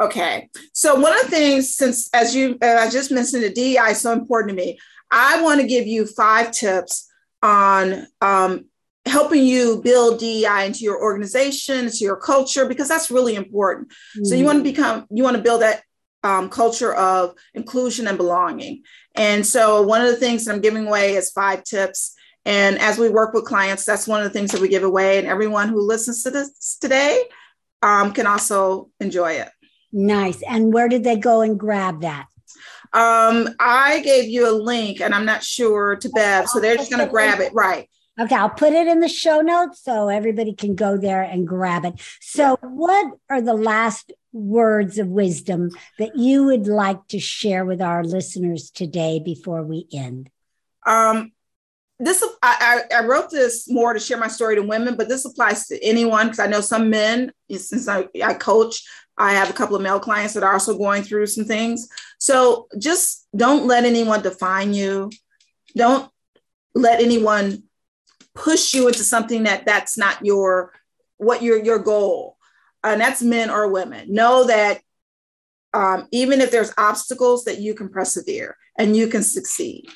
Okay. 0.00 0.48
So 0.72 0.94
one 0.96 1.12
of 1.12 1.22
the 1.22 1.28
things, 1.28 1.74
since 1.74 2.08
as 2.12 2.34
you 2.34 2.58
uh, 2.62 2.66
I 2.66 2.90
just 2.90 3.10
mentioned, 3.10 3.44
the 3.44 3.50
DEI 3.50 3.90
is 3.90 4.00
so 4.00 4.12
important 4.12 4.50
to 4.50 4.56
me. 4.56 4.78
I 5.10 5.42
want 5.42 5.60
to 5.60 5.66
give 5.66 5.86
you 5.86 6.06
five 6.06 6.50
tips 6.50 7.08
on 7.42 8.06
um, 8.20 8.66
helping 9.04 9.44
you 9.44 9.80
build 9.82 10.20
DEI 10.20 10.66
into 10.66 10.80
your 10.80 11.00
organization, 11.02 11.86
into 11.86 11.98
your 11.98 12.16
culture, 12.16 12.66
because 12.66 12.88
that's 12.88 13.10
really 13.10 13.34
important. 13.34 13.92
So 14.24 14.34
you 14.34 14.44
want 14.44 14.58
to 14.58 14.64
become, 14.64 15.06
you 15.10 15.22
want 15.22 15.36
to 15.36 15.42
build 15.42 15.62
that 15.62 15.82
um, 16.24 16.48
culture 16.48 16.94
of 16.94 17.34
inclusion 17.54 18.06
and 18.06 18.16
belonging. 18.16 18.82
And 19.14 19.46
so 19.46 19.82
one 19.82 20.00
of 20.00 20.06
the 20.06 20.16
things 20.16 20.44
that 20.44 20.54
I'm 20.54 20.60
giving 20.60 20.86
away 20.86 21.14
is 21.14 21.30
five 21.30 21.64
tips. 21.64 22.14
And 22.44 22.78
as 22.78 22.98
we 22.98 23.08
work 23.08 23.34
with 23.34 23.44
clients, 23.44 23.84
that's 23.84 24.06
one 24.06 24.20
of 24.20 24.24
the 24.24 24.30
things 24.30 24.52
that 24.52 24.60
we 24.60 24.68
give 24.68 24.84
away. 24.84 25.18
And 25.18 25.26
everyone 25.26 25.68
who 25.68 25.80
listens 25.80 26.22
to 26.22 26.30
this 26.30 26.78
today 26.80 27.24
um, 27.82 28.12
can 28.12 28.26
also 28.26 28.90
enjoy 29.00 29.32
it. 29.32 29.48
Nice. 29.92 30.42
And 30.42 30.72
where 30.72 30.88
did 30.88 31.04
they 31.04 31.16
go 31.16 31.42
and 31.42 31.58
grab 31.58 32.00
that? 32.02 32.26
Um, 32.94 33.48
I 33.58 34.00
gave 34.00 34.28
you 34.28 34.48
a 34.48 34.52
link, 34.52 35.00
and 35.00 35.14
I'm 35.14 35.24
not 35.24 35.42
sure 35.42 35.96
to 35.96 36.08
Bev, 36.10 36.48
so 36.48 36.60
they're 36.60 36.76
just 36.76 36.90
going 36.90 37.04
to 37.04 37.10
grab 37.10 37.40
it. 37.40 37.52
Right. 37.54 37.88
Okay, 38.20 38.34
I'll 38.34 38.50
put 38.50 38.74
it 38.74 38.86
in 38.86 39.00
the 39.00 39.08
show 39.08 39.40
notes 39.40 39.82
so 39.82 40.08
everybody 40.08 40.52
can 40.52 40.74
go 40.74 40.98
there 40.98 41.22
and 41.22 41.46
grab 41.46 41.86
it. 41.86 41.94
So, 42.20 42.58
what 42.60 43.14
are 43.30 43.40
the 43.40 43.54
last 43.54 44.12
words 44.32 44.98
of 44.98 45.08
wisdom 45.08 45.70
that 45.98 46.16
you 46.16 46.44
would 46.44 46.66
like 46.66 47.06
to 47.08 47.18
share 47.18 47.64
with 47.64 47.80
our 47.80 48.04
listeners 48.04 48.70
today 48.70 49.18
before 49.18 49.62
we 49.62 49.86
end? 49.92 50.28
Um, 50.86 51.32
this 51.98 52.22
I, 52.42 52.82
I, 52.92 52.98
I 52.98 53.04
wrote 53.06 53.30
this 53.30 53.70
more 53.70 53.94
to 53.94 54.00
share 54.00 54.18
my 54.18 54.28
story 54.28 54.56
to 54.56 54.62
women, 54.62 54.96
but 54.96 55.08
this 55.08 55.24
applies 55.24 55.68
to 55.68 55.82
anyone 55.82 56.26
because 56.26 56.40
I 56.40 56.48
know 56.48 56.60
some 56.60 56.90
men. 56.90 57.32
Since 57.50 57.86
I, 57.88 58.08
I 58.22 58.34
coach, 58.34 58.82
I 59.18 59.32
have 59.32 59.50
a 59.50 59.52
couple 59.52 59.76
of 59.76 59.82
male 59.82 60.00
clients 60.00 60.34
that 60.34 60.42
are 60.42 60.52
also 60.52 60.76
going 60.76 61.02
through 61.02 61.26
some 61.26 61.44
things. 61.44 61.88
So 62.18 62.68
just 62.78 63.26
don't 63.36 63.66
let 63.66 63.84
anyone 63.84 64.22
define 64.22 64.72
you. 64.72 65.10
Don't 65.76 66.10
let 66.74 67.00
anyone 67.00 67.64
push 68.34 68.74
you 68.74 68.88
into 68.88 69.04
something 69.04 69.42
that 69.44 69.66
that's 69.66 69.98
not 69.98 70.24
your 70.24 70.72
what 71.18 71.42
your 71.42 71.62
your 71.62 71.78
goal. 71.78 72.36
and 72.82 73.00
that's 73.00 73.22
men 73.22 73.50
or 73.50 73.68
women, 73.68 74.12
know 74.12 74.46
that 74.46 74.80
um, 75.74 76.08
even 76.10 76.40
if 76.40 76.50
there's 76.50 76.72
obstacles, 76.76 77.44
that 77.44 77.60
you 77.60 77.74
can 77.74 77.88
persevere 77.88 78.56
and 78.78 78.96
you 78.96 79.08
can 79.08 79.22
succeed. 79.22 79.88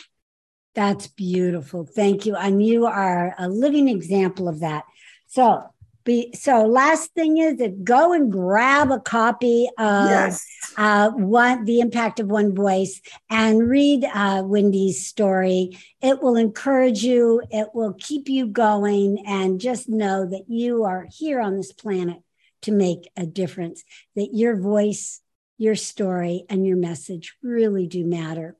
That's 0.74 1.08
beautiful. 1.08 1.84
Thank 1.84 2.26
you. 2.26 2.36
And 2.36 2.64
you 2.64 2.86
are 2.86 3.34
a 3.38 3.48
living 3.48 3.88
example 3.88 4.48
of 4.48 4.60
that. 4.60 4.84
So, 5.26 5.64
be, 6.06 6.30
so 6.34 6.64
last 6.64 7.12
thing 7.12 7.36
is 7.36 7.58
that 7.58 7.84
go 7.84 8.14
and 8.14 8.32
grab 8.32 8.90
a 8.90 9.00
copy 9.00 9.68
of 9.76 10.08
yes. 10.08 10.46
uh, 10.78 11.10
one 11.10 11.66
the 11.66 11.80
impact 11.80 12.20
of 12.20 12.28
one 12.28 12.54
voice 12.54 13.02
and 13.28 13.68
read 13.68 14.04
uh, 14.04 14.42
wendy's 14.46 15.06
story. 15.06 15.76
It 16.00 16.22
will 16.22 16.36
encourage 16.36 17.02
you. 17.02 17.42
It 17.50 17.68
will 17.74 17.92
keep 17.92 18.30
you 18.30 18.46
going 18.46 19.24
and 19.26 19.60
just 19.60 19.88
know 19.88 20.24
that 20.24 20.44
you 20.48 20.84
are 20.84 21.06
here 21.10 21.40
on 21.40 21.56
this 21.56 21.72
planet 21.72 22.22
to 22.62 22.72
make 22.72 23.10
a 23.16 23.26
difference 23.26 23.84
that 24.14 24.30
your 24.32 24.56
voice 24.56 25.20
your 25.58 25.74
story 25.74 26.44
and 26.48 26.66
your 26.66 26.76
message 26.76 27.34
really 27.42 27.86
do 27.86 28.04
matter 28.04 28.56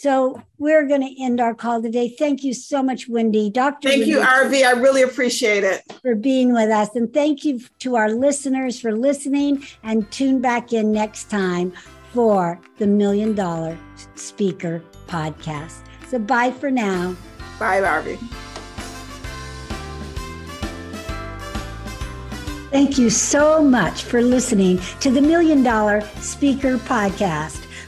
so 0.00 0.40
we're 0.58 0.86
going 0.86 1.00
to 1.00 1.20
end 1.20 1.40
our 1.40 1.56
call 1.56 1.82
today. 1.82 2.08
Thank 2.08 2.44
you 2.44 2.54
so 2.54 2.84
much, 2.84 3.08
Wendy. 3.08 3.50
Dr. 3.50 3.88
Thank 3.88 4.02
Wendy, 4.02 4.12
you, 4.12 4.20
Arvee. 4.20 4.64
I 4.64 4.70
really 4.70 5.02
appreciate 5.02 5.64
it. 5.64 5.82
For 6.02 6.14
being 6.14 6.52
with 6.52 6.70
us. 6.70 6.94
And 6.94 7.12
thank 7.12 7.44
you 7.44 7.60
to 7.80 7.96
our 7.96 8.08
listeners 8.08 8.78
for 8.78 8.92
listening 8.92 9.66
and 9.82 10.08
tune 10.12 10.40
back 10.40 10.72
in 10.72 10.92
next 10.92 11.24
time 11.30 11.72
for 12.12 12.60
the 12.76 12.86
Million 12.86 13.34
Dollar 13.34 13.76
Speaker 14.14 14.84
Podcast. 15.08 15.82
So 16.06 16.20
bye 16.20 16.52
for 16.52 16.70
now. 16.70 17.16
Bye, 17.58 17.80
Arvee. 17.80 18.18
Thank 22.70 22.98
you 22.98 23.10
so 23.10 23.64
much 23.64 24.04
for 24.04 24.22
listening 24.22 24.78
to 25.00 25.10
the 25.10 25.20
Million 25.20 25.64
Dollar 25.64 26.02
Speaker 26.20 26.76
Podcast 26.76 27.64